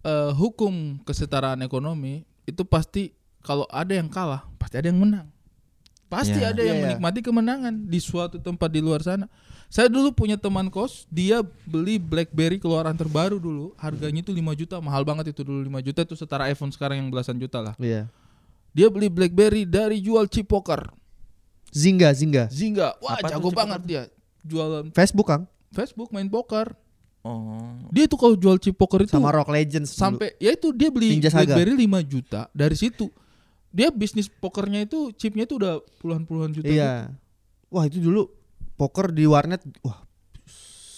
eh, 0.00 0.30
hukum 0.32 1.00
kesetaraan 1.00 1.58
ekonomi 1.60 2.22
itu 2.42 2.62
pasti 2.62 3.12
kalau 3.40 3.66
ada 3.66 3.90
yang 3.90 4.06
kalah, 4.06 4.46
pasti 4.54 4.76
ada 4.76 4.86
yang 4.86 4.96
menang. 4.98 5.28
Pasti 6.14 6.38
Iya. 6.38 6.50
ada 6.50 6.62
yang 6.62 6.70
Iya, 6.70 6.80
iya. 6.80 6.86
menikmati 6.94 7.20
kemenangan 7.20 7.74
di 7.84 7.98
suatu 7.98 8.38
tempat 8.38 8.68
di 8.68 8.78
luar 8.78 9.02
sana. 9.02 9.26
Saya 9.66 9.90
dulu 9.90 10.14
punya 10.14 10.38
teman 10.38 10.70
kos, 10.70 11.02
dia 11.08 11.42
beli 11.66 11.98
BlackBerry 11.98 12.56
keluaran 12.56 12.94
terbaru 12.94 13.36
dulu, 13.36 13.74
harganya 13.74 14.22
itu 14.22 14.30
5 14.30 14.54
juta, 14.54 14.78
mahal 14.78 15.02
banget 15.02 15.30
itu 15.30 15.42
dulu 15.42 15.58
5 15.60 15.82
juta 15.82 16.00
itu 16.02 16.14
setara 16.14 16.46
iPhone 16.46 16.70
sekarang 16.70 17.02
yang 17.02 17.08
belasan 17.10 17.34
juta 17.34 17.58
lah. 17.58 17.74
iya. 17.76 18.06
Dia 18.70 18.86
beli 18.86 19.06
BlackBerry 19.06 19.62
dari 19.62 19.98
jual 19.98 20.26
chip 20.26 20.46
poker. 20.46 20.90
Zingga, 21.70 22.10
Zingga. 22.10 22.46
Zingga, 22.48 22.94
wah 22.98 23.18
Apa 23.18 23.30
jago 23.30 23.50
banget 23.50 23.80
dia. 23.82 24.02
Jualan 24.42 24.90
Facebook, 24.90 25.26
Kang. 25.26 25.46
Facebook 25.70 26.10
main 26.10 26.26
poker. 26.26 26.70
Oh. 27.22 27.74
Dia 27.88 28.04
tuh 28.04 28.14
kalau 28.14 28.36
jual 28.36 28.58
chip 28.58 28.76
poker 28.76 29.00
itu 29.00 29.10
Sama 29.10 29.32
Rock 29.32 29.48
Legends 29.48 29.90
dulu. 29.90 29.98
sampai 29.98 30.36
ya 30.36 30.52
itu 30.52 30.70
dia 30.70 30.92
beli 30.92 31.16
Ninja 31.16 31.32
Saga. 31.32 31.50
BlackBerry 31.50 31.72
5 31.80 32.04
juta 32.04 32.40
dari 32.52 32.76
situ 32.76 33.08
dia 33.74 33.90
bisnis 33.90 34.30
pokernya 34.30 34.86
itu 34.86 35.10
chipnya 35.18 35.50
itu 35.50 35.58
udah 35.58 35.82
puluhan-puluhan 35.98 36.54
juta. 36.54 36.70
Iya. 36.70 37.10
Gitu. 37.10 37.74
Wah, 37.74 37.84
itu 37.90 37.98
dulu 37.98 38.30
poker 38.78 39.10
di 39.10 39.26
warnet 39.26 39.66
wah 39.82 40.06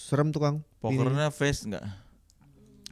serem 0.05 0.29
tuh 0.29 0.45
Kang. 0.45 0.57
Pokernya 0.77 1.33
iya. 1.33 1.33
face 1.33 1.65
enggak? 1.65 1.85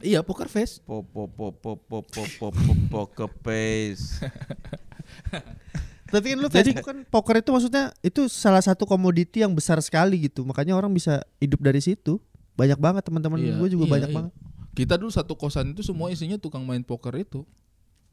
Iya, 0.02 0.20
poker 0.26 0.50
face. 0.50 0.82
Po 0.82 1.06
po 1.06 1.30
po 1.30 1.54
po 1.54 1.78
po 1.78 2.02
po 2.02 2.20
po, 2.36 2.46
po 2.50 2.72
poker 2.90 3.30
face. 3.46 4.18
Tapi 6.12 6.34
kan 6.34 6.38
lu 6.38 6.48
Facebook 6.50 6.86
kan 6.86 6.98
poker 7.06 7.42
itu 7.42 7.50
maksudnya 7.50 7.90
itu 8.02 8.30
salah 8.30 8.62
satu 8.62 8.86
komoditi 8.86 9.42
yang 9.42 9.54
besar 9.54 9.78
sekali 9.78 10.26
gitu. 10.26 10.42
Makanya 10.42 10.74
orang 10.74 10.90
bisa 10.90 11.22
hidup 11.38 11.62
dari 11.62 11.78
situ. 11.78 12.18
Banyak 12.58 12.78
banget 12.78 13.02
teman-teman 13.06 13.38
iya, 13.38 13.52
gue 13.54 13.68
juga 13.68 13.84
iya, 13.86 13.92
banyak 13.98 14.10
iya. 14.10 14.16
banget. 14.16 14.32
Kita 14.76 14.94
dulu 15.00 15.10
satu 15.12 15.36
kosan 15.38 15.72
itu 15.72 15.80
semua 15.86 16.12
isinya 16.12 16.36
tukang 16.36 16.66
main 16.66 16.84
poker 16.84 17.14
itu. 17.16 17.46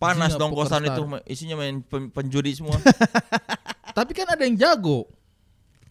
Panas 0.04 0.30
Isinya 0.30 0.40
dong 0.40 0.52
kosan 0.52 0.82
star. 0.82 0.92
itu 0.92 1.02
isinya 1.26 1.56
main 1.58 1.80
pen- 1.80 2.10
penjudi 2.10 2.52
semua. 2.54 2.76
tapi 3.98 4.12
kan 4.12 4.28
ada 4.28 4.42
yang 4.42 4.56
jago 4.56 5.08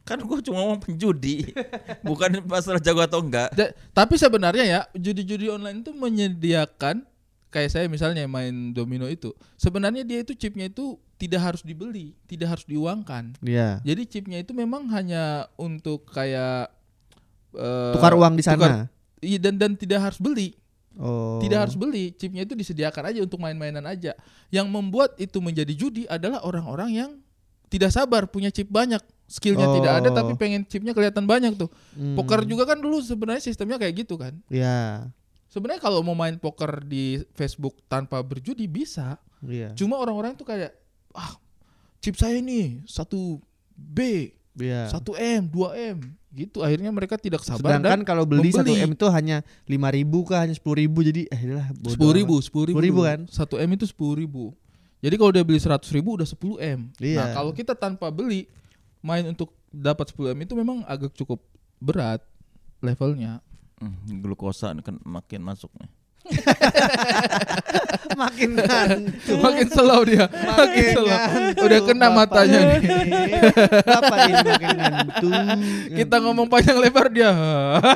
kan 0.02 0.18
gua 0.18 0.38
cuma 0.38 0.58
ngomong 0.60 0.82
penjudi. 0.82 1.54
Bukan 2.04 2.42
masalah 2.44 2.76
jago 2.76 2.98
atau 3.00 3.20
enggak. 3.20 3.54
Ja- 3.54 3.70
tapi 3.92 4.14
sebenarnya 4.16 4.64
ya 4.64 4.80
judi-judi 4.92 5.46
online 5.46 5.80
itu 5.80 5.94
menyediakan 5.94 7.06
kayak 7.48 7.70
saya 7.70 7.86
misalnya 7.86 8.24
main 8.24 8.72
domino 8.72 9.04
itu 9.06 9.28
sebenarnya 9.54 10.02
dia 10.02 10.20
itu 10.20 10.32
chipnya 10.32 10.66
itu 10.66 10.96
tidak 11.14 11.38
harus 11.44 11.60
dibeli 11.60 12.16
tidak 12.24 12.48
harus 12.50 12.64
diuangkan 12.64 13.36
Iya. 13.38 13.76
jadi 13.82 14.02
chipnya 14.02 14.40
itu 14.40 14.50
memang 14.50 14.88
hanya 14.88 15.46
untuk 15.54 16.08
kayak 16.08 16.72
eh, 17.52 17.92
Tukar 17.92 18.16
uang 18.16 18.34
di 18.34 18.42
sana. 18.42 18.56
tukar- 18.56 18.88
iya 19.20 19.36
dan 19.36 19.54
dan 19.54 19.76
tidak 19.76 20.00
harus 20.02 20.16
beli 20.16 20.56
Oh. 21.00 21.40
Tidak 21.40 21.56
harus 21.56 21.76
beli, 21.76 22.12
chipnya 22.12 22.44
itu 22.44 22.52
disediakan 22.52 23.12
aja 23.12 23.20
untuk 23.24 23.40
main-mainan 23.40 23.84
aja. 23.88 24.12
Yang 24.52 24.66
membuat 24.68 25.16
itu 25.16 25.40
menjadi 25.40 25.72
judi 25.72 26.04
adalah 26.04 26.44
orang-orang 26.44 26.90
yang 26.92 27.10
tidak 27.72 27.88
sabar 27.88 28.28
punya 28.28 28.52
chip 28.52 28.68
banyak, 28.68 29.00
skillnya 29.24 29.64
tidak 29.72 29.92
ada 30.04 30.08
Oh. 30.12 30.16
tapi 30.16 30.32
pengen 30.36 30.68
chipnya 30.68 30.92
kelihatan 30.92 31.24
banyak 31.24 31.56
tuh. 31.56 31.72
Hmm. 31.96 32.12
Poker 32.20 32.44
juga 32.44 32.68
kan 32.68 32.76
dulu 32.76 33.00
sebenarnya 33.00 33.40
sistemnya 33.40 33.80
kayak 33.80 34.04
gitu 34.04 34.20
kan. 34.20 34.36
Iya. 34.52 35.08
Sebenarnya 35.48 35.80
kalau 35.80 36.00
mau 36.04 36.16
main 36.16 36.36
poker 36.36 36.84
di 36.84 37.20
Facebook 37.32 37.80
tanpa 37.88 38.20
berjudi 38.20 38.68
bisa. 38.68 39.16
Iya. 39.44 39.72
Cuma 39.72 39.96
orang-orang 39.96 40.36
tuh 40.36 40.44
kayak 40.44 40.72
ah 41.16 41.36
chip 42.00 42.16
saya 42.16 42.40
nih 42.40 42.84
satu 42.84 43.40
B, 43.72 44.28
Iya. 44.56 44.92
satu 44.92 45.16
M, 45.16 45.48
2 45.48 45.96
M 45.96 45.98
gitu. 46.32 46.64
Akhirnya 46.64 46.88
mereka 46.88 47.20
tidak 47.20 47.44
sabar 47.44 47.76
Sedangkan 47.76 48.00
dan 48.00 48.08
kalau 48.08 48.24
beli 48.24 48.50
satu. 48.50 48.72
M 48.72 48.96
itu 48.96 49.06
hanya 49.12 49.44
lima 49.68 49.88
ribu 49.92 50.24
kah 50.24 50.42
hanya 50.42 50.56
sepuluh 50.56 50.80
ribu 50.80 51.04
jadi 51.04 51.28
eh 51.28 51.42
lah 51.52 51.68
sepuluh 51.84 52.14
ribu, 52.16 52.40
sepuluh 52.40 52.66
ribu, 52.72 52.80
10.000 52.80 52.88
dulu. 52.88 53.00
kan? 53.04 53.20
Satu 53.28 53.54
m 53.60 53.70
itu 53.76 53.84
sepuluh 53.86 54.14
ribu. 54.16 54.44
Jadi 55.02 55.14
kalau 55.18 55.30
dia 55.34 55.44
beli 55.44 55.60
seratus 55.60 55.90
ribu 55.92 56.16
udah 56.16 56.26
10 56.26 56.58
m. 56.58 56.80
Iya. 56.98 57.18
Nah 57.20 57.26
kalau 57.36 57.52
kita 57.52 57.76
tanpa 57.76 58.08
beli 58.08 58.48
main 59.04 59.26
untuk 59.28 59.52
dapat 59.68 60.10
10 60.10 60.32
m 60.32 60.38
itu 60.42 60.54
memang 60.56 60.82
agak 60.88 61.12
cukup 61.14 61.42
berat 61.82 62.22
levelnya. 62.80 63.38
Hmm, 63.82 64.22
glukosa 64.22 64.70
kan 64.78 64.96
makin 65.02 65.42
masuk 65.42 65.70
nih. 65.78 65.90
makin 68.22 68.50
ngantuk. 68.54 69.38
makin 69.40 69.66
slow 69.68 70.00
dia, 70.06 70.24
makin 70.30 70.84
slow. 70.94 71.06
ngantuk, 71.08 71.64
Udah 71.66 71.80
kena 71.82 72.06
Bapak 72.08 72.16
matanya 72.16 72.58
nih. 72.62 72.80
Bapak 73.82 74.16
ini 74.28 74.40
makin 74.44 74.68
ngantuk. 74.78 75.32
Kita 75.98 76.16
ngomong 76.22 76.46
panjang 76.46 76.78
lebar 76.78 77.06
dia. 77.10 77.30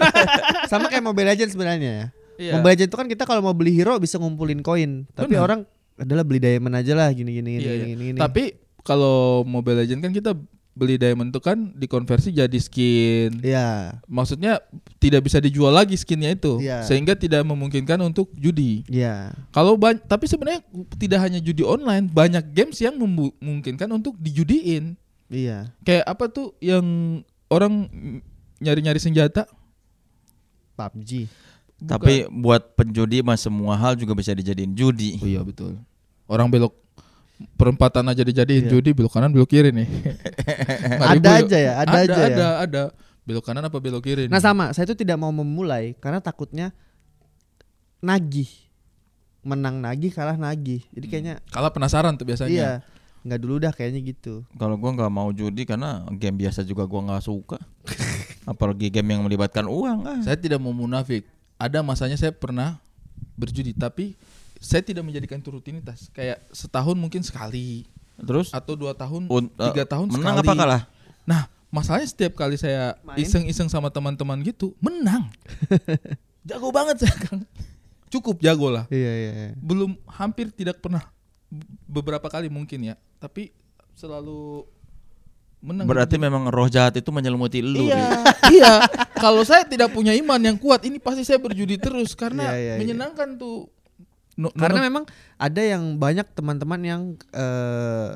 sama 0.71 0.91
kayak 0.91 1.05
Mobile 1.05 1.29
Legends 1.33 1.53
sebenarnya 1.55 1.91
ya. 1.91 2.07
Iya. 2.37 2.53
Mobile 2.59 2.73
Legends 2.77 2.91
itu 2.93 2.99
kan 2.99 3.09
kita 3.09 3.23
kalau 3.25 3.41
mau 3.45 3.55
beli 3.57 3.73
hero 3.77 3.97
bisa 3.97 4.21
ngumpulin 4.21 4.61
koin, 4.61 5.09
tapi 5.15 5.37
Benar. 5.37 5.47
orang 5.47 5.61
adalah 5.97 6.25
beli 6.29 6.41
diamond 6.43 6.77
aja 6.77 6.93
lah 6.93 7.09
gini 7.09 7.41
gini 7.41 7.51
Iya, 7.57 7.61
gini, 7.61 7.73
iya. 7.73 7.87
gini, 7.89 8.03
gini. 8.13 8.19
Tapi 8.21 8.45
kalau 8.85 9.43
Mobile 9.49 9.85
Legend 9.85 10.01
kan 10.05 10.13
kita 10.13 10.37
beli 10.77 11.01
diamond 11.01 11.33
itu 11.33 11.41
kan 11.41 11.73
dikonversi 11.73 12.31
jadi 12.31 12.59
skin. 12.61 13.41
Iya. 13.41 13.97
Maksudnya 14.05 14.61
tidak 15.01 15.25
bisa 15.25 15.41
dijual 15.41 15.73
lagi 15.73 15.97
skinnya 15.97 16.37
itu, 16.37 16.61
Iya. 16.61 16.85
sehingga 16.85 17.17
tidak 17.17 17.41
memungkinkan 17.43 17.97
untuk 17.99 18.29
judi. 18.37 18.85
Iya. 18.87 19.33
Kalau 19.51 19.75
ban- 19.75 19.99
tapi 19.99 20.29
sebenarnya 20.29 20.61
tidak 21.01 21.25
hanya 21.25 21.41
judi 21.41 21.65
online, 21.65 22.07
banyak 22.07 22.45
games 22.53 22.77
yang 22.77 22.93
memungkinkan 22.95 23.89
untuk 23.89 24.21
dijudiin. 24.21 25.01
Iya. 25.27 25.73
Kayak 25.81 26.05
apa 26.07 26.29
tuh 26.29 26.53
yang 26.61 26.85
orang 27.49 27.89
nyari-nyari 28.61 29.01
senjata? 29.01 29.49
PUBG. 30.77 31.25
Bukan. 31.77 31.89
Tapi 31.89 32.15
buat 32.31 32.73
penjudi 32.73 33.21
mah 33.21 33.37
semua 33.37 33.77
hal 33.77 33.97
juga 33.97 34.13
bisa 34.13 34.33
dijadiin 34.33 34.73
judi. 34.73 35.17
oh 35.17 35.27
iya 35.27 35.41
betul. 35.41 35.77
Orang 36.25 36.49
belok 36.49 36.73
perempatan 37.57 38.05
aja 38.09 38.25
dijadiin 38.25 38.65
Iya. 38.67 38.71
judi 38.73 38.91
belok 38.97 39.13
kanan 39.13 39.29
belok 39.33 39.53
kiri 39.53 39.69
nih. 39.73 39.89
Ada 41.13 41.31
aja 41.45 41.57
ya, 41.61 41.73
ada 41.85 41.97
aja 42.01 42.17
ya. 42.17 42.27
Ada, 42.33 42.49
ada. 42.65 42.83
Belok 43.27 43.45
kanan 43.45 43.67
apa 43.67 43.77
belok 43.77 44.07
kiri? 44.07 44.31
Nah 44.31 44.39
nih? 44.39 44.45
sama, 44.45 44.65
saya 44.73 44.89
itu 44.89 44.97
tidak 44.97 45.21
mau 45.21 45.29
memulai 45.35 45.93
karena 45.99 46.23
takutnya 46.23 46.73
nagih, 48.01 48.49
menang 49.43 49.83
nagih 49.83 50.15
kalah 50.15 50.39
nagih. 50.39 50.85
Jadi 50.95 51.07
kayaknya 51.11 51.35
Kalah 51.51 51.73
penasaran 51.75 52.15
tuh 52.17 52.25
biasanya. 52.25 52.53
iya 52.53 52.71
nggak 53.27 53.41
dulu 53.43 53.59
dah 53.59 53.75
kayaknya 53.75 54.01
gitu. 54.07 54.47
Kalau 54.55 54.79
gua 54.79 54.95
nggak 54.95 55.11
mau 55.11 55.29
judi 55.35 55.67
karena 55.67 56.07
game 56.15 56.47
biasa 56.47 56.63
juga 56.63 56.87
gua 56.87 57.03
nggak 57.11 57.25
suka. 57.27 57.59
Apalagi 58.51 58.87
game 58.89 59.19
yang 59.19 59.27
melibatkan 59.27 59.67
uang 59.67 60.07
ah. 60.07 60.21
Saya 60.23 60.39
tidak 60.39 60.63
mau 60.63 60.71
munafik. 60.71 61.27
Ada 61.59 61.83
masanya 61.83 62.15
saya 62.15 62.31
pernah 62.31 62.79
berjudi 63.35 63.75
tapi 63.75 64.15
saya 64.61 64.83
tidak 64.83 65.05
menjadikan 65.05 65.39
itu 65.39 65.51
rutinitas. 65.53 66.09
Kayak 66.11 66.41
setahun 66.51 66.97
mungkin 66.97 67.21
sekali 67.21 67.85
Terus 68.17 68.49
atau 68.49 68.73
dua 68.73 68.97
tahun, 68.97 69.29
un- 69.29 69.53
tiga 69.53 69.85
eh, 69.85 69.89
tahun 69.89 70.09
menang 70.09 70.41
sekali. 70.41 70.49
apa 70.49 70.53
kalah? 70.57 70.83
Nah, 71.29 71.43
masalahnya 71.69 72.09
setiap 72.09 72.33
kali 72.33 72.57
saya 72.57 72.97
iseng-iseng 73.15 73.69
sama 73.69 73.93
teman-teman 73.93 74.41
gitu, 74.41 74.73
menang. 74.81 75.29
jago 76.49 76.73
banget 76.73 77.05
saya, 77.05 77.17
Kang. 77.21 77.45
Cukup 78.09 78.41
jago 78.41 78.73
lah. 78.73 78.89
Iya 78.89 79.13
iya. 79.13 79.31
iya. 79.37 79.51
Belum 79.59 79.93
hampir 80.09 80.49
tidak 80.49 80.81
pernah 80.81 81.05
beberapa 81.85 82.25
kali 82.33 82.49
mungkin 82.49 82.89
ya, 82.89 82.95
tapi 83.21 83.53
selalu 83.93 84.65
menang. 85.61 85.85
Berarti 85.85 86.17
memang 86.17 86.49
roh 86.49 86.73
jahat 86.73 86.97
itu 86.97 87.11
menyelimuti 87.13 87.61
lu. 87.61 87.85
Iya, 87.91 88.25
iya. 88.57 88.73
Kalau 89.19 89.45
saya 89.45 89.69
tidak 89.69 89.93
punya 89.93 90.17
iman 90.17 90.41
yang 90.41 90.57
kuat, 90.57 90.89
ini 90.89 90.97
pasti 90.97 91.21
saya 91.21 91.37
berjudi 91.37 91.77
terus 91.77 92.17
karena 92.17 92.49
Iya, 92.49 92.57
iya, 92.57 92.73
iya. 92.73 92.75
menyenangkan 92.81 93.37
tuh. 93.37 93.69
No- 94.37 94.53
Karena 94.53 94.79
no- 94.79 94.87
memang 94.87 95.05
ada 95.37 95.59
yang 95.59 95.97
banyak 95.97 96.29
teman-teman 96.33 96.81
yang 96.81 97.03
eh, 97.33 98.13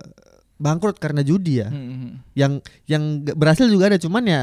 bangkrut 0.56 0.96
karena 0.96 1.20
judi 1.20 1.58
ya. 1.58 1.68
Hmm, 1.68 1.80
hmm, 1.80 1.96
hmm. 1.98 2.12
Yang 2.34 2.52
yang 2.84 3.02
berhasil 3.32 3.64
juga 3.64 3.88
ada 3.88 3.96
cuman 3.96 4.24
ya 4.24 4.42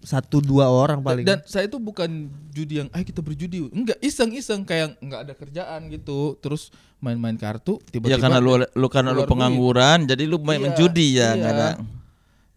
satu 0.00 0.40
dua 0.40 0.68
orang 0.68 1.00
paling. 1.00 1.24
Dan 1.24 1.40
saya 1.44 1.68
itu 1.68 1.76
bukan 1.76 2.08
judi 2.50 2.80
yang, 2.80 2.88
ayo 2.90 3.00
kita 3.02 3.20
berjudi. 3.20 3.68
Enggak, 3.68 4.00
iseng-iseng 4.00 4.64
kayak 4.64 4.96
enggak 4.98 5.20
ada 5.24 5.34
kerjaan 5.34 5.88
gitu. 5.88 6.36
Terus 6.36 6.72
main-main 6.98 7.36
kartu, 7.36 7.80
Ya 7.82 7.96
tiba-tiba. 7.96 8.20
karena 8.20 8.38
lu 8.38 8.50
lu 8.60 8.86
karena 8.88 9.10
lu 9.10 9.14
keluar 9.14 9.24
duit. 9.24 9.32
pengangguran, 9.32 9.98
jadi 10.04 10.22
lu 10.24 10.36
main 10.38 10.56
Iya, 10.56 10.64
menjudi 10.66 11.06
ya, 11.10 11.20
iya. 11.20 11.28
nggak 11.36 11.52
ada. 11.54 11.68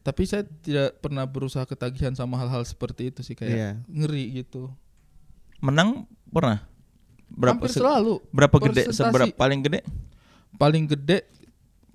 Tapi 0.03 0.21
saya 0.23 0.43
tidak 0.43 0.99
pernah 0.99 1.23
berusaha 1.23 1.63
ketagihan 1.63 2.11
sama 2.11 2.35
hal-hal 2.35 2.63
seperti 2.63 3.07
itu 3.07 3.23
sih 3.23 3.35
kayak 3.35 3.51
Iya. 3.51 3.71
ngeri 3.87 4.23
gitu. 4.37 4.67
Menang 5.59 6.03
pernah? 6.27 6.63
Berapa 7.33 7.57
Hampir 7.59 7.69
se- 7.69 7.81
selalu. 7.81 8.13
berapa 8.29 8.55
gede? 8.61 8.83
Seberapa 8.89 9.33
paling 9.33 9.59
gede? 9.61 9.79
Paling 10.53 10.83
gede 10.85 11.25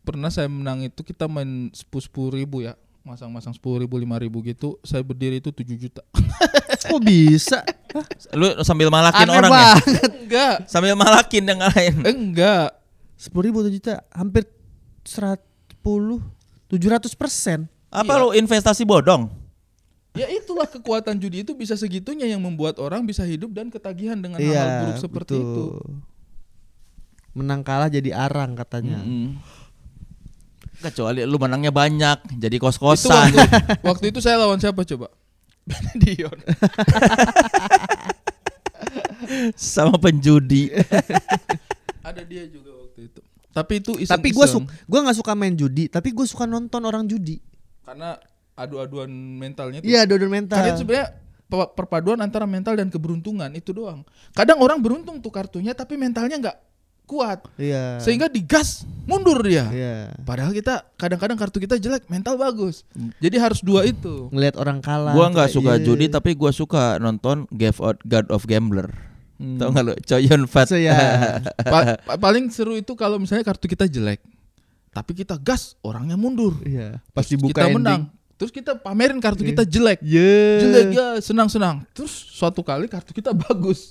pernah 0.03 0.29
saya 0.29 0.47
menang 0.47 0.83
itu 0.83 1.01
kita 1.01 1.25
main 1.25 1.69
sepuluh 1.71 2.33
ribu 2.35 2.61
ya 2.61 2.75
masang-masang 3.01 3.53
sepuluh 3.53 3.79
ribu 3.79 3.97
lima 3.97 4.17
ribu 4.17 4.41
gitu 4.41 4.77
saya 4.83 5.01
berdiri 5.01 5.39
itu 5.39 5.49
7 5.49 5.65
juta 5.79 6.03
Kok 6.85 7.01
bisa? 7.01 7.61
Lu 8.33 8.53
sambil 8.63 8.89
malakin 8.89 9.25
Aneh 9.25 9.37
orang 9.37 9.53
ya? 9.53 9.73
enggak 10.19 10.55
Sambil 10.65 10.93
malakin 10.93 11.45
yang 11.45 11.61
lain. 11.63 11.95
enggak 12.03 12.73
Sepuluh 13.15 13.49
ribu 13.49 13.59
tuh 13.61 13.71
juta, 13.71 14.01
hampir 14.11 14.47
seratus 15.03 16.21
tujuh 16.69 16.89
ratus 16.89 17.17
persen. 17.17 17.65
Apa 17.89 18.13
Iya. 18.13 18.21
lu 18.21 18.29
investasi 18.37 18.85
bodong? 18.85 19.33
Ya 20.19 20.29
itulah 20.29 20.67
kekuatan 20.67 21.17
judi 21.17 21.41
itu 21.41 21.55
bisa 21.55 21.75
segitunya 21.75 22.27
yang 22.27 22.39
membuat 22.39 22.77
orang 22.77 23.03
bisa 23.03 23.23
hidup 23.23 23.51
dan 23.51 23.71
ketagihan 23.71 24.15
dengan 24.15 24.37
hal-hal 24.37 24.53
Iya, 24.67 24.81
buruk 24.83 24.97
seperti 24.99 25.35
betul. 25.35 25.47
itu 25.47 25.65
Menang 27.33 27.63
kalah 27.63 27.87
jadi 27.87 28.11
arang 28.11 28.59
katanya. 28.59 28.99
Mm-mm. 28.99 29.39
Kecuali 30.79 31.23
lu 31.23 31.39
menangnya 31.39 31.71
banyak, 31.71 32.35
jadi 32.35 32.55
itu 32.55 32.63
kos-kosan. 32.63 33.31
waktu, 33.31 33.39
waktu 33.95 34.05
itu 34.11 34.19
saya 34.19 34.39
lawan 34.39 34.59
siapa 34.59 34.83
coba 34.83 35.07
Benedion 35.69 36.35
sama 39.55 39.99
penjudi. 39.99 40.73
ada 42.01 42.23
dia 42.25 42.49
juga 42.49 42.73
waktu 42.75 43.11
itu 43.11 43.21
tapi 43.51 43.73
itu 43.83 43.93
iseng 43.99 44.15
Tapi 44.15 44.29
gue 44.31 44.47
suka, 44.47 44.67
gue 44.71 44.99
nggak 45.03 45.19
suka 45.19 45.33
main 45.35 45.51
judi, 45.53 45.91
tapi 45.91 46.15
gue 46.15 46.23
suka 46.25 46.47
nonton 46.47 46.79
orang 46.81 47.05
judi. 47.05 47.43
karena 47.83 48.15
adu-aduan 48.59 49.07
mentalnya 49.11 49.79
tuh 49.79 49.87
Iya, 49.87 50.03
dodol 50.05 50.27
mental. 50.27 50.59
Karena 50.59 50.71
itu 50.71 50.83
sebenarnya 50.83 51.09
pe- 51.45 51.73
perpaduan 51.73 52.19
antara 52.19 52.45
mental 52.45 52.75
dan 52.75 52.89
keberuntungan 52.89 53.49
itu 53.53 53.71
doang. 53.71 54.03
Kadang 54.33 54.59
orang 54.59 54.79
beruntung 54.79 55.19
tuh 55.19 55.31
kartunya 55.31 55.73
tapi 55.73 55.95
mentalnya 55.95 56.37
nggak 56.37 56.59
kuat 57.05 57.41
Iya. 57.57 57.97
sehingga 57.99 58.29
digas 58.29 58.85
mundur 59.03 59.41
dia. 59.41 59.65
Iya. 59.67 59.97
Padahal 60.21 60.53
kita 60.53 60.85
kadang-kadang 60.93 61.39
kartu 61.39 61.57
kita 61.57 61.75
jelek, 61.75 62.05
mental 62.07 62.37
bagus. 62.37 62.85
Jadi 63.17 63.37
harus 63.39 63.63
dua 63.63 63.83
itu. 63.83 64.29
Ngelihat 64.29 64.57
orang 64.57 64.79
kalah. 64.79 65.17
gua 65.17 65.31
nggak 65.31 65.49
suka 65.49 65.73
iya. 65.75 65.83
judi 65.83 66.07
tapi 66.07 66.37
gua 66.37 66.53
suka 66.53 66.99
nonton 66.99 67.49
Give 67.49 67.79
Out 67.79 68.05
God 68.05 68.29
of 68.29 68.45
Gambler. 68.45 68.93
Hmm. 69.39 69.57
Tahu 69.57 69.69
nggak 69.71 69.85
lu? 69.85 69.95
Choyun 70.05 70.45
Fat. 70.45 70.67
So, 70.67 70.77
ya. 70.83 70.93
Pa- 71.57 71.97
pa- 71.97 72.19
paling 72.19 72.51
seru 72.51 72.75
itu 72.75 72.93
kalau 72.93 73.17
misalnya 73.17 73.41
kartu 73.41 73.65
kita 73.65 73.87
jelek, 73.87 74.21
tapi 74.91 75.15
kita 75.15 75.39
gas 75.39 75.79
orangnya 75.81 76.19
mundur. 76.19 76.61
Iya. 76.61 77.01
Pas 77.15 77.25
Terus 77.25 77.39
dibuka 77.39 77.55
kita 77.57 77.65
ending. 77.65 77.77
menang. 77.81 78.03
Terus 78.39 78.51
kita 78.51 78.73
pamerin 78.73 79.19
kartu 79.19 79.43
kita 79.43 79.63
jelek. 79.63 79.99
Iya. 79.99 80.63
jelek 80.63 80.87
ya 80.93 81.07
senang-senang 81.19 81.83
terus 81.91 82.11
suatu 82.31 82.63
kali 82.63 82.87
kartu 82.87 83.11
kita 83.11 83.31
bagus 83.31 83.91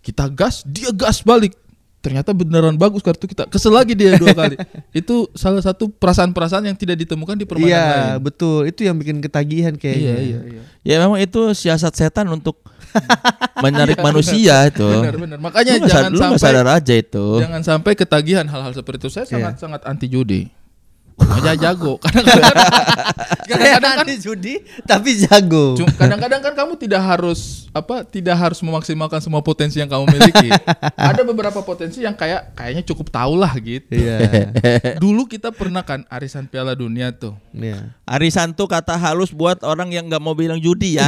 kita 0.00 0.24
gas 0.26 0.64
dia 0.64 0.88
gas 0.90 1.20
balik 1.20 1.52
ternyata 2.00 2.32
beneran 2.32 2.72
bagus 2.74 3.00
kartu 3.00 3.28
kita 3.28 3.44
kesel 3.44 3.68
lagi 3.70 3.92
dia 3.92 4.16
dua 4.16 4.32
kali 4.32 4.56
itu 4.96 5.28
salah 5.34 5.60
satu 5.60 5.92
perasaan-perasaan 5.92 6.64
yang 6.64 6.74
tidak 6.74 6.96
ditemukan 6.98 7.36
di 7.36 7.44
permainan 7.44 7.68
Iya, 7.70 7.84
lain 8.16 8.24
betul. 8.24 8.64
Itu 8.64 8.80
yang 8.80 8.96
bikin 8.96 9.20
ketagihan 9.20 9.76
kayaknya. 9.76 10.16
iya 10.16 10.16
iya 10.18 10.40
iya 10.42 10.62
Ya 10.80 10.96
memang 10.98 11.20
itu 11.20 11.52
siasat 11.52 11.92
setan 11.92 12.24
untuk 12.26 12.64
menarik 13.60 13.94
Iya, 13.94 14.02
manusia 14.02 14.54
itu. 14.64 14.88
benar-benar 14.88 15.36
makanya 15.38 15.72
Lu 15.74 15.84
jangan 15.84 15.92
sad- 15.92 16.08
lu 16.08 16.16
nggak 16.16 16.24
sampai 16.32 16.40
sadar 16.40 16.66
aja 16.72 16.94
itu. 16.96 17.26
jangan 17.38 17.62
sampai 17.62 17.92
ketagihan 17.94 18.46
hal-hal 18.46 18.72
seperti 18.72 18.98
itu 18.98 19.08
saya 19.10 19.24
Iya. 19.24 19.30
sangat 19.30 19.54
sangat 19.58 19.80
anti 19.84 20.06
judi 20.08 20.48
aja 21.28 21.52
jago 21.70 22.00
kadang-kadang 22.00 22.56
kadang-kadang 23.50 23.92
kan 24.00 24.06
judi 24.20 24.54
tapi 24.86 25.10
jago. 25.26 25.78
Kadang-kadang 25.96 26.40
kan 26.42 26.52
kamu 26.54 26.72
tidak 26.78 27.02
harus 27.02 27.70
apa 27.70 28.02
tidak 28.06 28.36
harus 28.38 28.58
memaksimalkan 28.62 29.22
semua 29.22 29.42
potensi 29.42 29.78
yang 29.78 29.90
kamu 29.90 30.06
miliki. 30.10 30.50
Ada 30.96 31.22
beberapa 31.22 31.60
potensi 31.62 32.02
yang 32.02 32.14
kayak 32.14 32.54
kayaknya 32.54 32.82
cukup 32.86 33.10
tahu 33.10 33.34
lah 33.38 33.52
gitu. 33.58 33.90
Iya. 33.94 34.50
Dulu 35.02 35.26
kita 35.26 35.50
pernah 35.54 35.82
kan 35.86 36.06
arisan 36.10 36.46
Piala 36.46 36.74
Dunia 36.74 37.10
tuh. 37.14 37.34
Iya. 37.50 37.94
Arisan 38.06 38.54
tuh 38.54 38.70
kata 38.70 38.94
halus 38.94 39.34
buat 39.34 39.62
orang 39.66 39.90
yang 39.90 40.06
nggak 40.06 40.22
mau 40.22 40.34
bilang 40.34 40.58
judi 40.58 40.98
ya. 40.98 41.06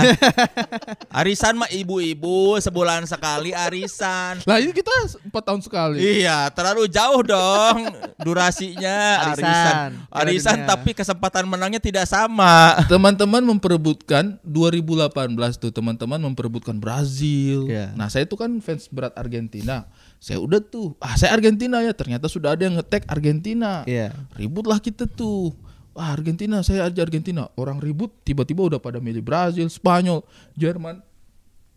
arisan 1.23 1.55
mah 1.55 1.71
ibu-ibu 1.71 2.59
sebulan 2.59 3.07
sekali 3.07 3.55
arisan. 3.55 4.43
Lah 4.43 4.59
ini 4.59 4.75
kita 4.75 4.91
empat 5.31 5.43
tahun 5.43 5.61
sekali. 5.63 5.99
Iya, 6.03 6.51
terlalu 6.51 6.91
jauh 6.91 7.23
dong 7.23 7.91
durasinya 8.23 9.31
Arisan. 9.31 9.47
arisan. 9.47 9.91
Arisan 10.11 10.59
tapi 10.67 10.91
kesempatan 10.95 11.47
menangnya 11.47 11.79
tidak 11.79 12.07
sama. 12.11 12.83
Teman-teman 12.91 13.43
memperebutkan 13.43 14.39
2018 14.43 15.59
tuh 15.59 15.71
teman-teman 15.71 16.19
memperebutkan 16.19 16.75
Brazil. 16.79 17.71
Iya. 17.71 17.95
Nah 17.95 18.11
saya 18.11 18.27
itu 18.27 18.35
kan 18.35 18.51
fans 18.59 18.91
berat 18.91 19.15
Argentina. 19.15 19.87
Saya 20.23 20.39
udah 20.39 20.63
tuh, 20.63 20.95
ah 21.03 21.19
saya 21.19 21.35
Argentina 21.35 21.83
ya. 21.83 21.91
Ternyata 21.91 22.31
sudah 22.31 22.55
ada 22.55 22.63
yang 22.63 22.79
ngetek 22.79 23.07
Argentina. 23.11 23.83
Iya. 23.87 24.15
Ributlah 24.39 24.79
kita 24.79 25.07
tuh. 25.07 25.55
Wah 25.93 26.09
Argentina, 26.11 26.61
saya 26.61 26.87
aja 26.87 27.01
Argentina. 27.01 27.53
Orang 27.55 27.77
ribut 27.77 28.09
tiba-tiba 28.23 28.65
udah 28.65 28.79
pada 28.79 28.97
milih 28.97 29.21
Brazil, 29.21 29.69
Spanyol, 29.69 30.25
Jerman. 30.55 31.05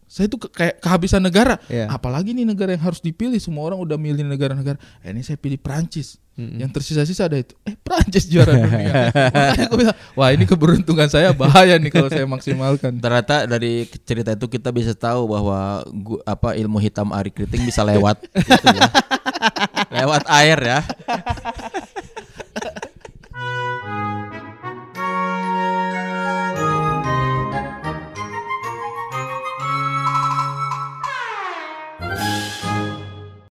Saya 0.06 0.26
tuh 0.26 0.38
ke- 0.38 0.54
kayak 0.54 0.80
kehabisan 0.80 1.20
negara. 1.20 1.58
Iya. 1.66 1.90
Apalagi 1.90 2.32
nih 2.32 2.46
negara 2.46 2.72
yang 2.72 2.84
harus 2.84 3.00
dipilih. 3.00 3.36
Semua 3.38 3.66
orang 3.66 3.76
udah 3.78 3.98
milih 3.98 4.24
negara-negara. 4.24 4.78
Eh, 5.02 5.10
ini 5.10 5.20
saya 5.20 5.36
pilih 5.36 5.58
Prancis. 5.58 6.22
Yang 6.36 6.72
tersisa-sisa 6.74 7.26
ada 7.26 7.36
itu. 7.38 7.56
Eh 7.64 7.74
Prancis 7.74 8.28
juara 8.28 8.52
dunia. 8.54 9.08
Makanya 9.10 9.66
aku 9.66 9.76
bilang, 9.78 9.96
wah 10.14 10.30
ini 10.30 10.44
keberuntungan 10.44 11.08
saya 11.08 11.32
bahaya 11.32 11.76
nih 11.76 11.88
kalau 11.90 12.08
saya 12.08 12.24
maksimalkan. 12.26 13.00
Ternyata 13.00 13.48
dari 13.48 13.88
cerita 14.00 14.32
itu 14.32 14.46
kita 14.46 14.68
bisa 14.70 14.92
tahu 14.92 15.26
bahwa 15.26 15.60
gu- 15.88 16.20
apa 16.22 16.54
ilmu 16.54 16.76
hitam 16.78 17.10
Ari 17.10 17.32
Kriting 17.32 17.64
bisa 17.64 17.82
lewat 17.82 18.20
gitu 18.36 18.68
ya. 18.68 18.84
lewat 19.98 20.28
air 20.30 20.60
ya. 20.62 20.80